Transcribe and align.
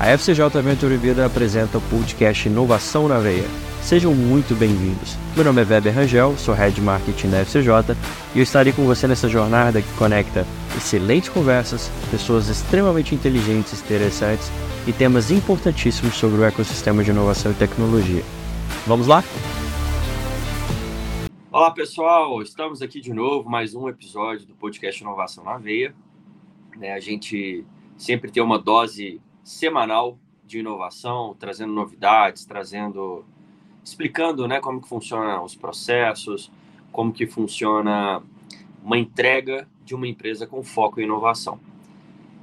A 0.00 0.06
FCJ 0.16 0.62
Venture 0.62 0.96
Vida 0.96 1.26
apresenta 1.26 1.76
o 1.76 1.80
podcast 1.82 2.48
Inovação 2.48 3.06
na 3.06 3.18
Veia. 3.18 3.44
Sejam 3.82 4.14
muito 4.14 4.54
bem-vindos. 4.54 5.14
Meu 5.36 5.44
nome 5.44 5.60
é 5.60 5.64
Weber 5.66 5.94
Rangel, 5.94 6.38
sou 6.38 6.54
Head 6.54 6.80
Marketing 6.80 7.28
da 7.28 7.44
FCJ 7.44 7.94
e 8.34 8.38
eu 8.38 8.42
estarei 8.42 8.72
com 8.72 8.86
você 8.86 9.06
nessa 9.06 9.28
jornada 9.28 9.82
que 9.82 9.96
conecta 9.98 10.46
excelentes 10.74 11.28
conversas, 11.28 11.90
pessoas 12.10 12.48
extremamente 12.48 13.14
inteligentes 13.14 13.74
e 13.78 13.84
interessantes 13.84 14.50
e 14.88 14.92
temas 14.94 15.30
importantíssimos 15.30 16.14
sobre 16.14 16.40
o 16.40 16.44
ecossistema 16.44 17.04
de 17.04 17.10
inovação 17.10 17.52
e 17.52 17.56
tecnologia. 17.56 18.22
Vamos 18.86 19.06
lá? 19.06 19.22
Olá 21.52 21.72
pessoal, 21.72 22.40
estamos 22.40 22.80
aqui 22.80 23.02
de 23.02 23.12
novo, 23.12 23.50
mais 23.50 23.74
um 23.74 23.86
episódio 23.86 24.46
do 24.46 24.54
podcast 24.54 25.02
Inovação 25.02 25.44
na 25.44 25.58
Veia. 25.58 25.94
É, 26.80 26.94
a 26.94 27.00
gente 27.00 27.66
sempre 27.98 28.30
tem 28.30 28.42
uma 28.42 28.58
dose 28.58 29.20
semanal 29.50 30.16
de 30.46 30.60
inovação, 30.60 31.36
trazendo 31.38 31.72
novidades, 31.72 32.44
trazendo, 32.44 33.24
explicando, 33.84 34.46
né, 34.46 34.60
como 34.60 34.80
que 34.80 34.88
funcionam 34.88 35.44
os 35.44 35.56
processos, 35.56 36.50
como 36.92 37.12
que 37.12 37.26
funciona 37.26 38.22
uma 38.82 38.96
entrega 38.96 39.68
de 39.84 39.94
uma 39.94 40.06
empresa 40.06 40.46
com 40.46 40.62
foco 40.62 41.00
em 41.00 41.04
inovação. 41.04 41.58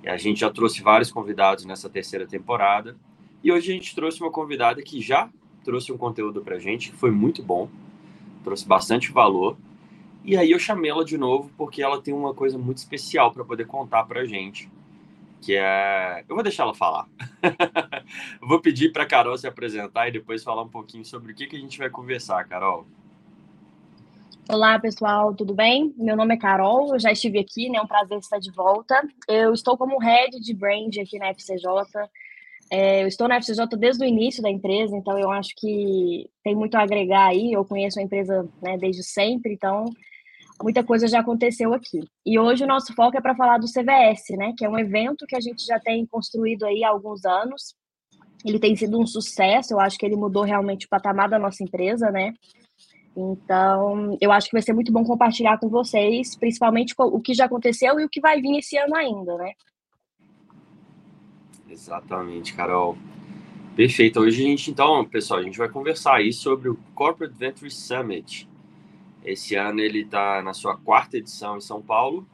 E 0.04 0.10
a 0.10 0.18
gente 0.18 0.42
já 0.42 0.50
trouxe 0.50 0.82
vários 0.82 1.10
convidados 1.10 1.64
nessa 1.66 1.90
terceira 1.90 2.28
temporada 2.28 2.96
e 3.42 3.52
hoje 3.52 3.72
a 3.72 3.74
gente 3.74 3.96
trouxe 3.96 4.22
uma 4.22 4.32
convidada 4.32 4.82
que 4.82 5.02
já 5.02 5.30
trouxe 5.64 5.92
um 5.94 5.98
conteúdo 5.98 6.42
para 6.42 6.58
a 6.58 6.60
gente 6.60 6.92
que 6.92 6.98
foi 6.98 7.12
muito 7.12 7.42
bom, 7.42 7.70
trouxe 8.44 8.68
bastante 8.68 9.12
valor. 9.12 9.58
E 10.26 10.36
aí 10.36 10.52
eu 10.52 10.60
chamei 10.60 10.92
ela 10.92 11.06
de 11.06 11.18
novo 11.18 11.50
porque 11.58 11.82
ela 11.82 12.02
tem 12.02 12.14
uma 12.14 12.34
coisa 12.34 12.58
muito 12.58 12.78
especial 12.78 13.32
para 13.32 13.46
poder 13.46 13.66
contar 13.66 14.04
para 14.04 14.22
a 14.22 14.26
gente 14.26 14.70
que 15.42 15.56
é. 15.56 16.24
Eu 16.28 16.36
vou 16.36 16.44
deixar 16.44 16.64
ela 16.64 16.74
falar. 16.74 17.08
vou 18.42 18.60
pedir 18.60 18.92
para 18.92 19.04
a 19.04 19.08
Carol 19.08 19.38
se 19.38 19.48
apresentar 19.48 20.08
e 20.08 20.12
depois 20.12 20.44
falar 20.44 20.64
um 20.64 20.70
pouquinho 20.70 21.06
sobre 21.06 21.32
o 21.32 21.36
que, 21.36 21.48
que 21.48 21.56
a 21.56 21.60
gente 21.60 21.78
vai 21.78 21.90
conversar, 21.90 22.48
Carol. 22.48 22.88
Olá, 24.50 24.80
pessoal, 24.80 25.36
tudo 25.36 25.54
bem? 25.54 25.94
Meu 25.98 26.16
nome 26.16 26.34
é 26.34 26.38
Carol, 26.38 26.94
eu 26.94 27.00
já 27.00 27.12
estive 27.12 27.38
aqui, 27.38 27.70
né? 27.70 27.80
É 27.80 27.82
um 27.82 27.88
prazer 27.88 28.18
estar 28.18 28.40
de 28.40 28.50
volta. 28.52 28.96
Eu 29.28 29.52
estou 29.54 29.78
como 29.78 30.00
head 30.00 30.40
de 30.40 30.54
brand 30.54 30.96
aqui 31.02 31.20
na 31.20 31.34
FCJ. 31.34 31.68
É, 32.72 33.04
eu 33.04 33.08
estou 33.08 33.28
na 33.28 33.36
FCJ 33.36 33.66
desde 33.78 34.06
o 34.06 34.08
início 34.08 34.42
da 34.42 34.50
empresa, 34.50 34.96
então 34.96 35.18
eu 35.20 35.32
acho 35.32 35.54
que 35.56 36.30
tem 36.44 36.56
muito 36.56 36.76
a 36.76 36.82
agregar 36.82 37.28
aí. 37.28 37.52
Eu 37.52 37.66
conheço 37.66 38.00
a 38.00 38.04
empresa 38.04 38.48
né, 38.62 38.78
desde 38.78 39.04
sempre, 39.04 39.54
então 39.54 39.86
muita 40.62 40.84
coisa 40.84 41.08
já 41.08 41.20
aconteceu 41.20 41.74
aqui. 41.74 42.00
E 42.26 42.40
hoje 42.40 42.64
o 42.64 42.68
nosso 42.68 42.94
foco 42.94 43.18
é 43.18 43.22
para 43.22 43.36
falar 43.36 43.58
do 43.58 43.68
CVS, 43.68 44.38
né, 44.38 44.54
que 44.58 44.66
é 44.66 44.70
um 44.70 44.78
evento 44.78 45.26
que 45.28 45.36
a 45.36 45.42
gente 45.42 45.66
já 45.66 45.80
tem 45.80 46.06
construído 46.06 46.66
aí 46.66 46.84
há 46.84 46.90
alguns 46.90 47.26
anos. 47.26 47.76
Ele 48.46 48.60
tem 48.60 48.76
sido 48.76 49.00
um 49.00 49.06
sucesso, 49.06 49.74
eu 49.74 49.80
acho 49.80 49.98
que 49.98 50.06
ele 50.06 50.16
mudou 50.16 50.44
realmente 50.44 50.86
o 50.86 50.90
patamar 50.90 51.30
da 51.30 51.40
nossa 51.40 51.64
empresa, 51.64 52.12
né? 52.12 52.34
Então, 53.16 54.16
eu 54.22 54.32
acho 54.32 54.48
que 54.48 54.54
vai 54.54 54.62
ser 54.62 54.74
muito 54.74 54.92
bom 54.92 55.04
compartilhar 55.04 55.58
com 55.58 55.68
vocês, 55.70 56.36
principalmente 56.36 56.94
o 56.96 57.20
que 57.20 57.34
já 57.34 57.46
aconteceu 57.46 58.00
e 58.00 58.06
o 58.06 58.10
que 58.10 58.22
vai 58.22 58.40
vir 58.40 58.60
esse 58.60 58.78
ano 58.78 58.96
ainda, 58.96 59.36
né? 59.38 59.54
Exatamente, 61.68 62.54
Carol. 62.54 62.96
Perfeito. 63.76 64.20
Hoje 64.20 64.44
a 64.44 64.48
gente, 64.48 64.70
então, 64.70 65.04
pessoal, 65.04 65.40
a 65.40 65.44
gente 65.44 65.58
vai 65.58 65.68
conversar 65.68 66.16
aí 66.16 66.32
sobre 66.32 66.70
o 66.70 66.78
Corporate 66.94 67.36
Venture 67.36 67.72
Summit, 67.72 68.48
esse 69.28 69.56
ano 69.56 69.82
ele 69.82 70.02
está 70.02 70.42
na 70.42 70.54
sua 70.54 70.78
quarta 70.78 71.18
edição 71.18 71.58
em 71.58 71.62
São 71.62 71.82
Paulo, 71.82 72.26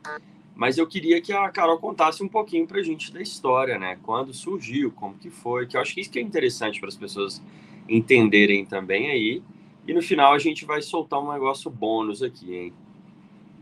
mas 0.56 0.78
eu 0.78 0.86
queria 0.86 1.20
que 1.20 1.34
a 1.34 1.50
Carol 1.50 1.80
contasse 1.80 2.24
um 2.24 2.28
pouquinho 2.28 2.68
para 2.68 2.80
a 2.80 2.84
gente 2.84 3.12
da 3.12 3.20
história, 3.20 3.80
né? 3.80 3.98
Quando 4.04 4.34
surgiu, 4.34 4.92
como 4.92 5.16
que 5.16 5.32
foi, 5.32 5.66
que 5.66 5.76
eu 5.76 5.82
acho 5.82 5.96
que 5.96 6.02
isso 6.02 6.12
que 6.12 6.20
é 6.20 6.22
interessante 6.22 6.80
para 6.80 6.90
as 6.90 6.96
pessoas 6.96 7.42
entenderem 7.90 8.64
também 8.64 9.10
aí. 9.10 9.42
E 9.88 9.94
no 9.94 10.02
final 10.02 10.34
a 10.34 10.40
gente 10.40 10.66
vai 10.66 10.82
soltar 10.82 11.20
um 11.20 11.32
negócio 11.34 11.70
bônus 11.70 12.22
aqui, 12.22 12.56
hein? 12.56 12.74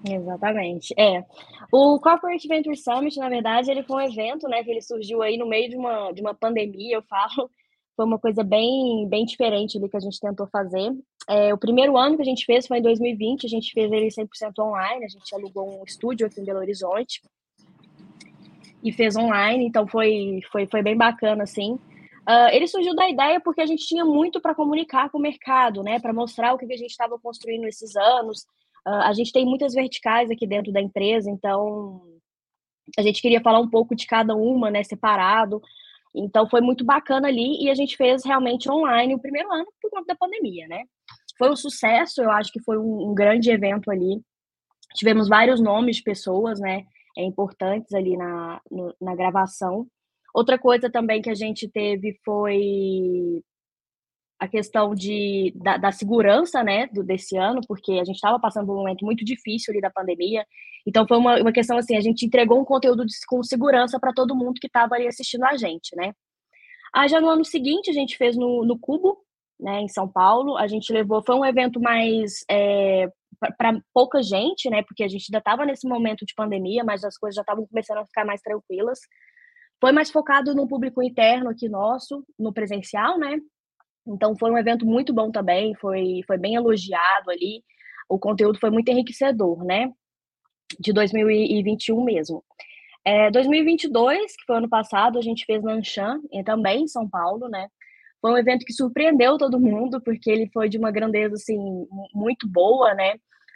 Exatamente. 0.07 0.93
É. 0.97 1.23
O 1.71 1.99
Corporate 1.99 2.47
Venture 2.47 2.75
Summit, 2.75 3.17
na 3.17 3.29
verdade, 3.29 3.71
ele 3.71 3.83
foi 3.83 4.03
um 4.03 4.07
evento, 4.07 4.47
né, 4.49 4.63
que 4.63 4.71
ele 4.71 4.81
surgiu 4.81 5.21
aí 5.21 5.37
no 5.37 5.47
meio 5.47 5.69
de 5.69 5.77
uma, 5.77 6.11
de 6.11 6.21
uma 6.21 6.33
pandemia, 6.33 6.95
eu 6.95 7.03
falo, 7.03 7.49
foi 7.95 8.05
uma 8.05 8.19
coisa 8.19 8.43
bem, 8.43 9.07
bem 9.07 9.25
diferente 9.25 9.77
ali 9.77 9.87
que 9.87 9.97
a 9.97 10.01
gente 10.01 10.19
tentou 10.19 10.47
fazer. 10.47 10.91
É, 11.29 11.53
o 11.53 11.57
primeiro 11.57 11.97
ano 11.97 12.15
que 12.15 12.21
a 12.21 12.25
gente 12.25 12.45
fez 12.45 12.67
foi 12.67 12.79
em 12.79 12.81
2020, 12.81 13.45
a 13.45 13.49
gente 13.49 13.71
fez 13.73 13.91
ele 13.91 14.07
100% 14.07 14.27
online, 14.59 15.05
a 15.05 15.09
gente 15.09 15.33
alugou 15.33 15.79
um 15.79 15.83
estúdio 15.83 16.27
aqui 16.27 16.41
em 16.41 16.45
Belo 16.45 16.59
Horizonte 16.59 17.21
e 18.83 18.91
fez 18.91 19.15
online, 19.15 19.65
então 19.65 19.87
foi, 19.87 20.41
foi, 20.51 20.65
foi 20.67 20.81
bem 20.81 20.97
bacana, 20.97 21.43
assim. 21.43 21.73
Uh, 22.27 22.49
ele 22.51 22.67
surgiu 22.67 22.95
da 22.95 23.09
ideia 23.09 23.39
porque 23.39 23.61
a 23.61 23.65
gente 23.65 23.85
tinha 23.85 24.05
muito 24.05 24.39
para 24.39 24.55
comunicar 24.55 25.09
com 25.09 25.17
o 25.17 25.21
mercado, 25.21 25.83
né, 25.83 25.99
para 25.99 26.13
mostrar 26.13 26.53
o 26.53 26.57
que 26.57 26.65
a 26.65 26.77
gente 26.77 26.91
estava 26.91 27.17
construindo 27.19 27.65
esses 27.65 27.95
anos. 27.95 28.41
Uh, 28.87 29.03
a 29.03 29.13
gente 29.13 29.31
tem 29.31 29.45
muitas 29.45 29.73
verticais 29.73 30.29
aqui 30.29 30.47
dentro 30.47 30.71
da 30.71 30.81
empresa, 30.81 31.29
então 31.29 32.01
a 32.97 33.01
gente 33.01 33.21
queria 33.21 33.41
falar 33.41 33.59
um 33.59 33.69
pouco 33.69 33.95
de 33.95 34.05
cada 34.05 34.35
uma, 34.35 34.69
né, 34.69 34.83
separado, 34.83 35.61
então 36.13 36.49
foi 36.49 36.61
muito 36.61 36.83
bacana 36.83 37.27
ali 37.27 37.63
e 37.63 37.69
a 37.69 37.75
gente 37.75 37.95
fez 37.95 38.23
realmente 38.25 38.69
online 38.69 39.15
o 39.15 39.19
primeiro 39.19 39.51
ano 39.51 39.65
por 39.81 39.89
conta 39.89 40.07
da 40.07 40.15
pandemia, 40.15 40.67
né? 40.67 40.83
Foi 41.37 41.49
um 41.49 41.55
sucesso, 41.55 42.21
eu 42.21 42.29
acho 42.29 42.51
que 42.51 42.61
foi 42.61 42.77
um, 42.77 43.09
um 43.09 43.15
grande 43.15 43.49
evento 43.49 43.89
ali. 43.89 44.21
Tivemos 44.93 45.29
vários 45.29 45.61
nomes 45.61 45.97
de 45.97 46.03
pessoas, 46.03 46.59
né? 46.59 46.83
É, 47.17 47.23
importantes 47.23 47.93
ali 47.93 48.15
na, 48.15 48.61
no, 48.69 48.93
na 49.01 49.15
gravação. 49.15 49.87
Outra 50.33 50.57
coisa 50.57 50.89
também 50.89 51.21
que 51.21 51.29
a 51.29 51.35
gente 51.35 51.67
teve 51.67 52.17
foi 52.23 53.43
a 54.41 54.47
questão 54.47 54.95
de, 54.95 55.53
da, 55.55 55.77
da 55.77 55.91
segurança, 55.91 56.63
né, 56.63 56.87
do, 56.87 57.03
desse 57.03 57.37
ano, 57.37 57.61
porque 57.67 57.91
a 57.91 58.03
gente 58.03 58.15
estava 58.15 58.39
passando 58.39 58.65
por 58.65 58.73
um 58.73 58.79
momento 58.79 59.05
muito 59.05 59.23
difícil 59.23 59.71
ali 59.71 59.79
da 59.79 59.91
pandemia, 59.91 60.43
então 60.85 61.07
foi 61.07 61.17
uma, 61.17 61.39
uma 61.39 61.51
questão 61.51 61.77
assim, 61.77 61.95
a 61.95 62.01
gente 62.01 62.25
entregou 62.25 62.59
um 62.59 62.65
conteúdo 62.65 63.05
de, 63.05 63.13
com 63.27 63.43
segurança 63.43 63.99
para 63.99 64.11
todo 64.11 64.35
mundo 64.35 64.59
que 64.59 64.65
estava 64.65 64.95
ali 64.95 65.07
assistindo 65.07 65.43
a 65.43 65.55
gente, 65.55 65.95
né. 65.95 66.11
Aí 66.91 67.07
já 67.07 67.21
no 67.21 67.29
ano 67.29 67.45
seguinte 67.45 67.91
a 67.91 67.93
gente 67.93 68.17
fez 68.17 68.35
no, 68.35 68.65
no 68.65 68.79
Cubo, 68.79 69.19
né, 69.59 69.81
em 69.81 69.87
São 69.87 70.07
Paulo, 70.11 70.57
a 70.57 70.65
gente 70.65 70.91
levou, 70.91 71.21
foi 71.23 71.35
um 71.35 71.45
evento 71.45 71.79
mais 71.79 72.43
é, 72.49 73.11
para 73.59 73.79
pouca 73.93 74.23
gente, 74.23 74.71
né, 74.71 74.81
porque 74.81 75.03
a 75.03 75.07
gente 75.07 75.27
ainda 75.29 75.37
estava 75.37 75.67
nesse 75.67 75.87
momento 75.87 76.25
de 76.25 76.33
pandemia, 76.33 76.83
mas 76.83 77.03
as 77.03 77.15
coisas 77.15 77.35
já 77.35 77.41
estavam 77.41 77.67
começando 77.67 77.99
a 77.99 78.07
ficar 78.07 78.25
mais 78.25 78.41
tranquilas. 78.41 79.01
Foi 79.79 79.91
mais 79.91 80.09
focado 80.09 80.55
no 80.55 80.67
público 80.67 81.01
interno 81.03 81.49
aqui 81.51 81.69
nosso, 81.69 82.25
no 82.39 82.51
presencial, 82.51 83.19
né, 83.19 83.37
então 84.05 84.35
foi 84.37 84.51
um 84.51 84.57
evento 84.57 84.85
muito 84.85 85.13
bom 85.13 85.31
também, 85.31 85.75
foi, 85.75 86.21
foi 86.25 86.37
bem 86.37 86.55
elogiado 86.55 87.29
ali. 87.29 87.63
O 88.09 88.19
conteúdo 88.19 88.59
foi 88.59 88.69
muito 88.69 88.89
enriquecedor, 88.89 89.63
né? 89.63 89.89
De 90.79 90.91
2021 90.91 92.03
mesmo. 92.03 92.43
É, 93.05 93.31
2022, 93.31 94.35
que 94.35 94.45
foi 94.45 94.57
ano 94.57 94.69
passado, 94.69 95.17
a 95.17 95.21
gente 95.21 95.45
fez 95.45 95.63
no 95.63 95.71
Anshan, 95.71 96.19
também 96.45 96.83
em 96.83 96.87
São 96.87 97.09
Paulo, 97.09 97.47
né? 97.49 97.67
Foi 98.21 98.31
um 98.31 98.37
evento 98.37 98.65
que 98.65 98.73
surpreendeu 98.73 99.37
todo 99.37 99.59
mundo, 99.59 99.99
porque 100.01 100.29
ele 100.29 100.49
foi 100.53 100.69
de 100.69 100.77
uma 100.77 100.91
grandeza, 100.91 101.33
assim, 101.35 101.57
muito 102.13 102.47
boa, 102.47 102.93
né? 102.93 103.15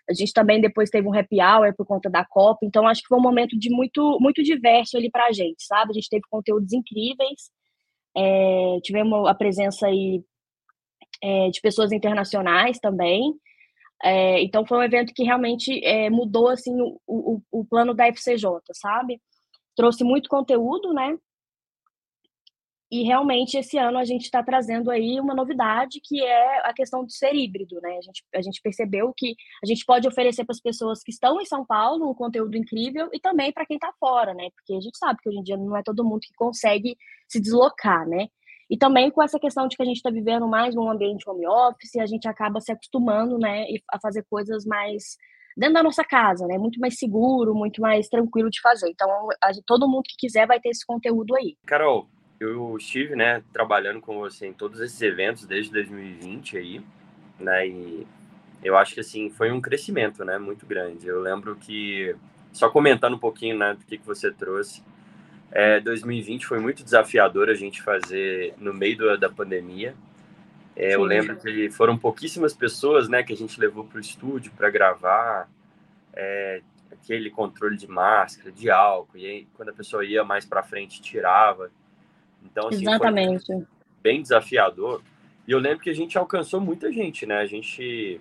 A 0.10 0.14
gente 0.14 0.34
também 0.34 0.62
depois 0.62 0.90
teve 0.90 1.08
um 1.08 1.14
happy 1.18 1.42
hour 1.42 1.76
por 1.76 1.86
conta 1.86 2.10
da 2.10 2.26
Copa, 2.26 2.60
então 2.64 2.88
acho 2.88 3.02
que 3.02 3.08
foi 3.08 3.18
um 3.18 3.22
momento 3.22 3.58
de 3.58 3.70
muito, 3.70 4.18
muito 4.20 4.44
diverso 4.44 4.98
ali 4.98 5.10
pra 5.10 5.32
gente, 5.32 5.64
sabe? 5.66 5.92
A 5.92 5.94
gente 5.94 6.10
teve 6.10 6.24
conteúdos 6.30 6.74
incríveis, 6.74 7.52
é, 8.16 8.80
tivemos 8.84 9.28
a 9.28 9.34
presença 9.34 9.88
aí 9.88 10.24
é, 11.22 11.50
de 11.50 11.62
pessoas 11.62 11.92
internacionais 11.92 12.80
também. 12.80 13.34
É, 14.04 14.42
então 14.44 14.66
foi 14.66 14.78
um 14.80 14.84
evento 14.84 15.14
que 15.14 15.24
realmente 15.24 15.84
é, 15.84 16.10
mudou 16.10 16.50
assim 16.50 16.74
o, 16.82 17.00
o, 17.08 17.42
o, 17.52 17.66
plano 17.66 17.94
da 17.94 18.08
FCJ, 18.08 18.46
sabe? 18.74 19.22
Trouxe 19.76 20.04
muito 20.04 20.30
conteúdo, 20.30 20.94
né? 20.94 21.18
E 22.92 23.04
realmente 23.04 23.58
esse 23.58 23.78
ano 23.78 23.98
a 23.98 24.06
gente 24.06 24.24
está 24.24 24.44
trazendo 24.44 24.92
aí 24.92 25.20
uma 25.20 25.34
novidade 25.34 26.00
que 26.04 26.24
é 26.24 26.60
a 26.68 26.74
questão 26.74 27.04
de 27.04 27.16
ser 27.18 27.34
híbrido, 27.34 27.80
né? 27.82 27.98
A 27.98 28.02
gente, 28.02 28.24
a 28.36 28.42
gente 28.42 28.62
percebeu 28.62 29.12
que 29.16 29.36
a 29.64 29.66
gente 29.66 29.84
pode 29.86 30.08
oferecer 30.08 30.46
para 30.46 30.54
as 30.54 30.62
pessoas 30.62 31.02
que 31.02 31.12
estão 31.12 31.42
em 31.42 31.46
São 31.46 31.66
Paulo 31.66 32.10
um 32.10 32.14
conteúdo 32.14 32.56
incrível 32.56 33.10
e 33.12 33.20
também 33.20 33.52
para 33.52 33.66
quem 33.66 33.76
está 33.78 33.92
fora, 34.00 34.34
né? 34.34 34.50
Porque 34.56 34.74
a 34.76 34.80
gente 34.80 34.98
sabe 34.98 35.20
que 35.22 35.30
hoje 35.30 35.40
em 35.40 35.44
dia 35.44 35.58
não 35.58 35.76
é 35.76 35.82
todo 35.82 36.06
mundo 36.06 36.22
que 36.22 36.34
consegue 36.36 36.96
se 37.28 37.40
deslocar, 37.42 38.08
né? 38.08 38.28
E 38.70 38.78
também 38.78 39.12
com 39.12 39.22
essa 39.22 39.40
questão 39.40 39.68
de 39.68 39.76
que 39.76 39.84
a 39.84 39.86
gente 39.86 39.98
está 39.98 40.10
vivendo 40.10 40.48
mais 40.48 40.74
num 40.74 40.90
ambiente 40.90 41.30
home 41.30 41.48
office, 41.48 41.96
a 41.98 42.06
gente 42.06 42.28
acaba 42.28 42.60
se 42.60 42.72
acostumando, 42.72 43.38
né, 43.38 43.66
a 43.92 44.00
fazer 44.00 44.26
coisas 44.30 44.66
mais 44.66 45.18
dentro 45.56 45.76
da 45.76 45.84
nossa 45.84 46.04
casa, 46.04 46.46
né, 46.48 46.58
muito 46.58 46.80
mais 46.80 46.98
seguro, 46.98 47.56
muito 47.56 47.82
mais 47.82 48.10
tranquilo 48.10 48.50
de 48.50 48.60
fazer. 48.60 48.90
Então, 48.90 49.10
a, 49.42 49.52
todo 49.66 49.88
mundo 49.88 50.04
que 50.04 50.18
quiser 50.18 50.46
vai 50.48 50.60
ter 50.60 50.70
esse 50.70 50.86
conteúdo 50.86 51.36
aí. 51.36 51.56
Carol, 51.66 52.10
eu 52.40 52.76
estive, 52.78 53.16
né, 53.16 53.44
trabalhando 53.54 54.02
com 54.02 54.20
você 54.20 54.48
em 54.48 54.54
todos 54.54 54.82
esses 54.82 55.02
eventos 55.02 55.46
desde 55.46 55.72
2020 55.72 56.58
aí, 56.58 56.82
né, 57.40 57.68
e 57.68 58.08
eu 58.64 58.76
acho 58.76 58.96
que, 58.96 59.00
assim, 59.00 59.30
foi 59.30 59.52
um 59.52 59.62
crescimento, 59.62 60.26
né, 60.26 60.38
muito 60.38 60.66
grande. 60.66 61.08
Eu 61.08 61.22
lembro 61.22 61.56
que, 61.56 62.16
só 62.52 62.70
comentando 62.70 63.16
um 63.16 63.20
pouquinho, 63.20 63.58
né, 63.58 63.76
do 63.76 63.86
que, 63.86 63.98
que 63.98 64.06
você 64.06 64.32
trouxe, 64.32 64.84
É, 65.56 65.80
2020 65.80 66.46
foi 66.46 66.60
muito 66.60 66.84
desafiador 66.84 67.50
a 67.50 67.54
gente 67.54 67.82
fazer 67.82 68.54
no 68.58 68.74
meio 68.74 68.98
do, 68.98 69.18
da 69.18 69.30
pandemia. 69.30 69.96
É, 70.76 70.96
eu 70.96 71.04
lembro 71.04 71.38
que 71.38 71.70
foram 71.70 71.98
pouquíssimas 71.98 72.54
pessoas, 72.54 73.08
né, 73.08 73.24
que 73.24 73.32
a 73.32 73.38
gente 73.38 73.58
levou 73.58 73.86
para 73.86 73.98
o 73.98 74.02
estúdio 74.02 74.52
para 74.58 74.70
gravar. 74.70 75.50
É, 76.14 76.62
aquele 76.92 77.30
controle 77.30 77.78
de 77.78 77.88
máscara, 77.88 78.52
de 78.52 78.70
álcool, 78.70 79.18
e 79.18 79.26
aí 79.26 79.48
quando 79.56 79.70
a 79.70 79.74
pessoa 79.74 80.04
ia 80.04 80.26
mais 80.26 80.46
para 80.46 80.62
frente 80.62 81.02
tirava. 81.02 81.72
Então, 82.44 82.68
assim, 82.68 82.82
Exatamente. 82.82 83.66
bem 84.04 84.22
desafiador. 84.22 85.02
E 85.48 85.52
eu 85.52 85.60
lembro 85.60 85.80
que 85.80 85.90
a 85.90 85.96
gente 85.96 86.18
alcançou 86.18 86.60
muita 86.60 86.92
gente, 86.92 87.26
né? 87.26 87.38
A 87.38 87.46
gente, 87.46 88.20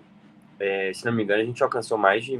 é, 0.57 0.93
se 0.93 1.05
não 1.05 1.11
me 1.11 1.23
engano, 1.23 1.41
a 1.41 1.45
gente 1.45 1.61
alcançou 1.61 1.97
mais 1.97 2.23
de 2.23 2.39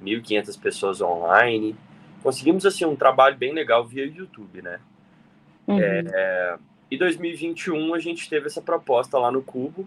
1.500 0.00 0.60
pessoas 0.60 1.00
online. 1.00 1.74
Conseguimos, 2.22 2.66
assim, 2.66 2.84
um 2.84 2.96
trabalho 2.96 3.36
bem 3.36 3.52
legal 3.52 3.86
via 3.86 4.04
YouTube, 4.04 4.62
né? 4.62 4.80
Uhum. 5.66 5.78
É, 5.80 6.58
e 6.90 6.96
2021 6.96 7.94
a 7.94 7.98
gente 7.98 8.28
teve 8.28 8.46
essa 8.46 8.62
proposta 8.62 9.18
lá 9.18 9.30
no 9.30 9.42
Cubo, 9.42 9.86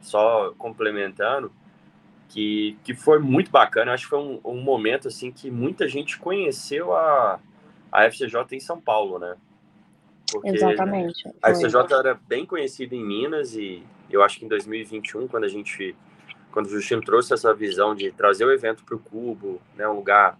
só 0.00 0.52
complementando, 0.56 1.52
que, 2.28 2.76
que 2.82 2.94
foi 2.94 3.18
muito 3.18 3.50
bacana. 3.50 3.92
Acho 3.92 4.04
que 4.04 4.10
foi 4.10 4.18
um, 4.18 4.40
um 4.44 4.60
momento 4.60 5.08
assim 5.08 5.30
que 5.30 5.50
muita 5.50 5.86
gente 5.86 6.18
conheceu 6.18 6.94
a, 6.94 7.38
a 7.92 8.04
FCJ 8.04 8.56
em 8.56 8.60
São 8.60 8.80
Paulo, 8.80 9.18
né? 9.18 9.36
Porque 10.30 10.48
Exatamente. 10.48 11.28
A 11.42 11.50
FCJ 11.50 11.94
era 11.98 12.14
bem 12.26 12.44
conhecida 12.44 12.94
em 12.94 13.04
Minas 13.04 13.54
e 13.54 13.82
eu 14.10 14.22
acho 14.22 14.38
que 14.38 14.44
em 14.44 14.48
2021, 14.48 15.26
quando 15.28 15.44
a 15.44 15.48
gente, 15.48 15.94
quando 16.50 16.66
o 16.66 16.70
Justino 16.70 17.02
trouxe 17.02 17.32
essa 17.32 17.52
visão 17.54 17.94
de 17.94 18.10
trazer 18.12 18.44
o 18.44 18.52
evento 18.52 18.84
para 18.84 18.94
o 18.94 18.98
Cubo, 18.98 19.60
né, 19.76 19.88
um 19.88 19.94
lugar 19.94 20.38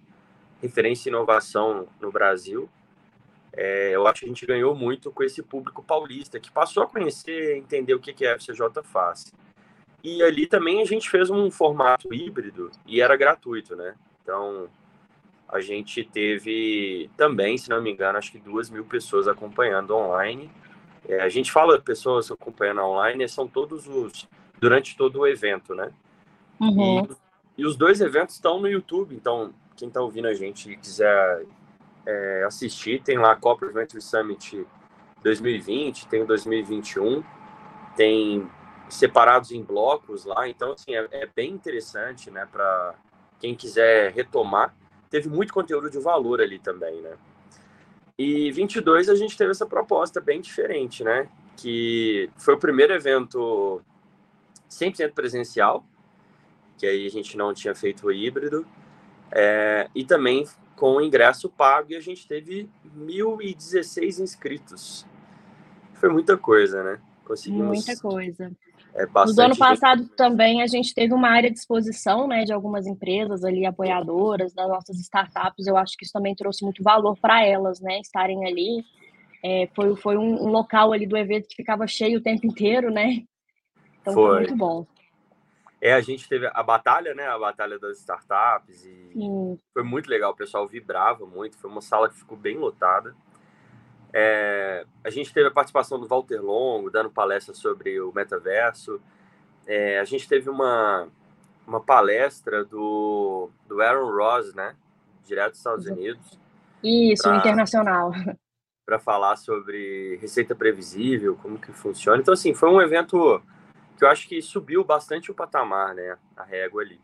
referência 0.61 1.09
em 1.09 1.13
inovação 1.13 1.87
no 2.01 2.11
Brasil, 2.11 2.69
é, 3.53 3.91
eu 3.95 4.07
acho 4.07 4.21
que 4.21 4.27
a 4.27 4.29
gente 4.29 4.47
ganhou 4.47 4.75
muito 4.75 5.11
com 5.11 5.23
esse 5.23 5.43
público 5.43 5.83
paulista 5.83 6.39
que 6.39 6.51
passou 6.51 6.83
a 6.83 6.87
conhecer, 6.87 7.57
entender 7.57 7.95
o 7.95 7.99
que, 7.99 8.13
que 8.13 8.27
a 8.27 8.35
FCJ 8.39 8.83
faz. 8.85 9.33
E 10.03 10.23
ali 10.23 10.47
também 10.47 10.81
a 10.81 10.85
gente 10.85 11.11
fez 11.11 11.29
um 11.29 11.51
formato 11.51 12.13
híbrido 12.15 12.71
e 12.87 13.01
era 13.01 13.17
gratuito, 13.17 13.75
né? 13.75 13.95
Então 14.23 14.69
a 15.49 15.61
gente 15.61 16.05
teve 16.05 17.11
também, 17.17 17.59
se 17.59 17.69
não 17.69 17.83
me 17.83 17.91
engano, 17.91 18.19
acho 18.19 18.31
que 18.31 18.39
duas 18.39 18.71
mil 18.71 18.85
pessoas 18.85 19.27
acompanhando 19.27 19.97
online. 19.97 20.51
É, 21.09 21.21
a 21.21 21.29
gente 21.29 21.51
fala 21.51 21.81
pessoas 21.81 22.31
acompanhando 22.31 22.83
online, 22.83 23.29
são 23.29 23.49
todos 23.49 23.89
os 23.89 24.29
durante 24.61 24.97
todo 24.97 25.21
o 25.21 25.27
evento, 25.27 25.75
né? 25.75 25.91
Uhum. 26.61 27.05
E, 27.57 27.63
e, 27.63 27.67
os 27.67 27.77
dois 27.77 28.01
eventos 28.01 28.35
estão 28.35 28.61
no 28.61 28.69
YouTube, 28.69 29.15
então 29.15 29.53
quem 29.79 29.87
está 29.89 30.03
ouvindo 30.03 30.27
a 30.27 30.35
gente 30.35 30.73
e 30.73 30.77
quiser 30.77 31.47
é, 32.05 32.45
assistir, 32.45 33.01
tem 33.01 33.17
lá 33.17 33.33
a 33.33 33.37
Corporate 33.37 33.73
Venture 33.73 34.03
Summit 34.03 34.67
2020, 35.23 36.09
tem 36.09 36.23
o 36.23 36.27
2021, 36.27 37.23
tem 37.97 38.51
separados 38.89 39.53
em 39.53 39.63
blocos 39.63 40.25
lá. 40.25 40.49
Então, 40.49 40.73
assim, 40.73 40.95
é, 40.95 41.09
é 41.13 41.27
bem 41.27 41.53
interessante, 41.53 42.29
né, 42.29 42.47
para 42.51 42.97
quem 43.39 43.55
quiser 43.55 44.13
retomar. 44.13 44.75
Teve 45.09 45.29
muito 45.29 45.55
conteúdo 45.55 45.89
de 45.89 45.99
valor 46.01 46.41
ali 46.41 46.59
também, 46.59 47.01
né? 47.01 47.17
E 48.19 48.51
22 48.51 49.09
a 49.09 49.15
gente 49.15 49.39
teve 49.39 49.53
essa 49.53 49.65
proposta 49.65 50.21
bem 50.21 50.41
diferente, 50.41 51.05
né? 51.05 51.29
Que 51.57 52.29
foi 52.37 52.55
o 52.55 52.59
primeiro 52.59 52.93
evento 52.93 53.81
100% 54.69 55.13
presencial, 55.13 55.85
que 56.77 56.85
aí 56.85 57.07
a 57.07 57.11
gente 57.11 57.37
não 57.37 57.55
tinha 57.55 57.75
feito 57.75 58.09
o 58.09 58.13
híbrido, 58.13 58.67
é, 59.33 59.89
e 59.95 60.05
também 60.05 60.47
com 60.77 60.97
o 60.97 61.01
ingresso 61.01 61.49
pago, 61.49 61.93
e 61.93 61.97
a 61.97 62.01
gente 62.01 62.27
teve 62.27 62.69
1.016 62.97 64.21
inscritos. 64.21 65.07
Foi 65.95 66.09
muita 66.09 66.37
coisa, 66.37 66.83
né? 66.85 67.01
Conseguimos 67.25 67.67
muita 67.67 68.01
coisa. 68.01 68.53
É. 68.95 69.07
No 69.07 69.43
ano 69.43 69.57
passado 69.57 70.09
também 70.17 70.63
a 70.63 70.67
gente 70.67 70.95
teve 70.95 71.13
uma 71.13 71.29
área 71.29 71.51
de 71.51 71.59
exposição, 71.59 72.27
né, 72.27 72.45
de 72.45 72.53
algumas 72.53 72.87
empresas 72.87 73.45
ali 73.45 73.67
apoiadoras 73.67 74.53
das 74.55 74.69
nossas 74.69 74.99
startups. 74.99 75.67
Eu 75.67 75.77
acho 75.77 75.97
que 75.97 76.05
isso 76.05 76.13
também 76.13 76.35
trouxe 76.35 76.65
muito 76.65 76.83
valor 76.83 77.17
para 77.21 77.45
elas, 77.45 77.81
né, 77.81 78.01
estarem 78.01 78.47
ali. 78.47 78.83
É, 79.45 79.69
foi 79.75 79.95
foi 79.95 80.17
um, 80.17 80.47
um, 80.47 80.49
local 80.49 80.93
ali 80.93 81.07
do 81.07 81.17
evento 81.17 81.47
que 81.49 81.55
ficava 81.55 81.87
cheio 81.87 82.19
o 82.19 82.23
tempo 82.23 82.47
inteiro, 82.47 82.91
né? 82.91 83.23
Então 84.01 84.15
foi, 84.15 84.25
foi 84.25 84.37
muito 84.39 84.57
bom. 84.57 84.87
É, 85.81 85.93
a 85.93 86.01
gente 86.01 86.29
teve 86.29 86.51
a 86.53 86.63
batalha, 86.63 87.15
né, 87.15 87.27
a 87.29 87.39
batalha 87.39 87.79
das 87.79 87.99
startups 87.99 88.85
e 88.85 89.13
Sim. 89.13 89.59
foi 89.73 89.83
muito 89.85 90.11
legal. 90.11 90.33
O 90.33 90.37
pessoal 90.37 90.67
vibrava 90.67 91.25
muito. 91.25 91.57
Foi 91.57 91.71
uma 91.71 91.81
sala 91.81 92.09
que 92.09 92.17
ficou 92.17 92.37
bem 92.37 92.57
lotada. 92.57 93.15
É, 94.13 94.85
a 95.05 95.11
gente 95.11 95.33
teve 95.33 95.49
a 95.49 95.53
participação 95.53 96.01
do 96.01 96.09
Walter 96.09 96.41
Longo, 96.41 96.91
dando 96.91 97.11
palestra 97.11 97.55
sobre 97.55 98.01
o 98.01 98.13
metaverso. 98.13 99.01
É, 99.67 100.01
a 100.01 100.05
gente 100.05 100.29
teve 100.29 100.51
uma, 100.51 101.09
uma 101.67 101.81
palestra 101.81 102.65
do, 102.65 103.51
do 103.69 103.81
Aaron 103.81 104.11
Ross, 104.11 104.55
né? 104.55 104.75
Direto 105.25 105.51
dos 105.51 105.59
Estados 105.59 105.87
Unidos. 105.87 106.39
Isso, 106.83 107.23
pra, 107.23 107.37
internacional. 107.37 108.13
Para 108.87 108.99
falar 108.99 109.37
sobre 109.37 110.17
receita 110.17 110.55
previsível, 110.55 111.37
como 111.37 111.59
que 111.59 111.73
funciona. 111.73 112.21
Então, 112.21 112.35
assim, 112.35 112.55
foi 112.55 112.71
um 112.71 112.81
evento 112.81 113.43
que 113.99 114.05
eu 114.05 114.09
acho 114.09 114.29
que 114.29 114.41
subiu 114.41 114.85
bastante 114.85 115.31
o 115.31 115.35
patamar, 115.35 115.93
né? 115.93 116.17
A 116.37 116.45
régua 116.45 116.83
ali. 116.83 117.01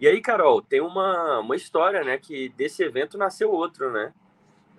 E 0.00 0.08
aí, 0.08 0.18
Carol, 0.22 0.62
tem 0.62 0.80
uma, 0.80 1.40
uma 1.40 1.54
história, 1.54 2.02
né? 2.02 2.16
Que 2.16 2.48
desse 2.48 2.82
evento 2.82 3.18
nasceu 3.18 3.52
outro, 3.52 3.92
né? 3.92 4.12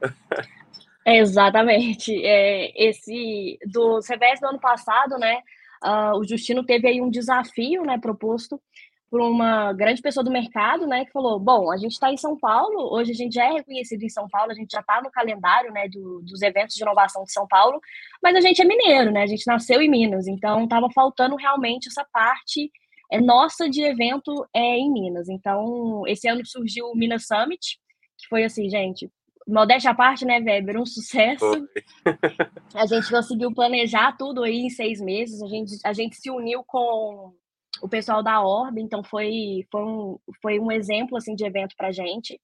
Exatamente. 1.06 2.26
É, 2.26 2.90
esse 2.90 3.60
do 3.68 4.02
semestre 4.02 4.42
do 4.42 4.50
ano 4.50 4.60
passado, 4.60 5.20
né? 5.20 5.42
Uh, 5.84 6.18
o 6.18 6.28
Justino 6.28 6.66
teve 6.66 6.88
aí 6.88 7.02
um 7.02 7.10
desafio, 7.10 7.84
né, 7.84 7.98
proposto 8.00 8.62
por 9.12 9.20
uma 9.20 9.74
grande 9.74 10.02
pessoa 10.02 10.24
do 10.24 10.32
mercado, 10.32 10.88
né, 10.88 11.04
que 11.04 11.12
falou: 11.12 11.38
bom, 11.38 11.70
a 11.70 11.76
gente 11.76 11.92
está 11.92 12.12
em 12.12 12.18
São 12.18 12.40
Paulo, 12.40 12.94
hoje 12.96 13.12
a 13.12 13.14
gente 13.14 13.36
já 13.36 13.44
é 13.44 13.52
reconhecido 13.52 14.02
em 14.04 14.10
São 14.10 14.26
Paulo, 14.30 14.52
a 14.52 14.56
gente 14.56 14.72
já 14.72 14.80
está 14.80 15.02
no 15.02 15.12
calendário, 15.12 15.70
né, 15.74 15.90
do, 15.90 16.22
dos 16.22 16.42
eventos 16.42 16.74
de 16.76 16.82
inovação 16.82 17.26
de 17.26 17.34
São 17.34 17.46
Paulo, 17.46 17.82
mas 18.24 18.38
a 18.38 18.40
gente 18.40 18.62
é 18.62 18.66
mineiro, 18.66 19.12
né, 19.12 19.24
a 19.24 19.28
gente 19.28 19.46
nasceu 19.46 19.82
em 19.82 19.90
Minas, 19.90 20.30
então 20.30 20.64
estava 20.64 20.88
faltando 20.96 21.36
realmente 21.36 21.90
essa 21.90 22.08
parte 22.14 22.72
é 23.12 23.20
nossa 23.20 23.70
de 23.70 23.84
evento 23.84 24.34
é 24.56 24.78
em 24.78 24.90
Minas. 24.90 25.28
Então, 25.28 26.04
esse 26.08 26.30
ano 26.30 26.46
surgiu 26.46 26.86
o 26.86 26.96
Minas 26.96 27.28
Summit, 27.28 27.78
que 28.18 28.28
foi 28.30 28.46
assim, 28.46 28.70
gente, 28.70 29.12
modéstia 29.46 29.92
à 29.92 29.94
parte, 29.94 30.24
né, 30.24 30.40
Weber? 30.40 30.80
Um 30.80 30.86
sucesso. 30.86 31.68
a 32.74 32.86
gente 32.86 33.10
conseguiu 33.10 33.54
planejar 33.54 34.16
tudo 34.18 34.44
aí 34.44 34.62
em 34.62 34.70
seis 34.70 35.02
meses. 35.02 35.42
A 35.42 35.48
gente, 35.48 35.78
a 35.84 35.92
gente 35.92 36.16
se 36.16 36.32
uniu 36.32 36.64
com 36.66 37.34
o 37.82 37.90
pessoal 37.90 38.22
da 38.22 38.42
Orb, 38.42 38.80
então 38.80 39.04
foi, 39.04 39.66
foi, 39.72 39.82
um, 39.82 40.20
foi 40.42 40.60
um 40.60 40.72
exemplo 40.72 41.18
assim, 41.18 41.36
de 41.36 41.46
evento 41.46 41.76
para 41.76 41.88
a 41.88 41.92
gente. 41.92 42.40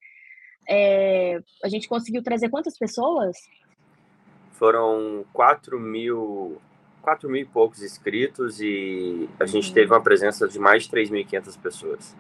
É, 0.67 1.39
a 1.63 1.69
gente 1.69 1.87
conseguiu 1.87 2.23
trazer 2.23 2.49
quantas 2.49 2.77
pessoas? 2.77 3.37
Foram 4.51 5.23
4 5.31 5.79
mil, 5.79 6.59
4 7.01 7.29
mil 7.29 7.41
e 7.41 7.45
poucos 7.45 7.81
inscritos 7.83 8.59
e 8.59 9.29
a 9.39 9.45
gente 9.45 9.73
teve 9.73 9.91
uma 9.91 10.01
presença 10.01 10.47
de 10.47 10.59
mais 10.59 10.83
de 10.83 10.91
3.500 10.91 11.61
pessoas. 11.61 12.17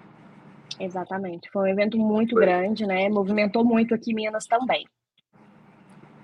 Exatamente. 0.79 1.49
Foi 1.51 1.63
um 1.63 1.73
evento 1.73 1.97
muito 1.97 2.35
foi. 2.35 2.45
grande, 2.45 2.85
né? 2.85 3.09
Movimentou 3.09 3.65
muito 3.65 3.93
aqui 3.93 4.11
em 4.11 4.15
Minas 4.15 4.45
também. 4.45 4.85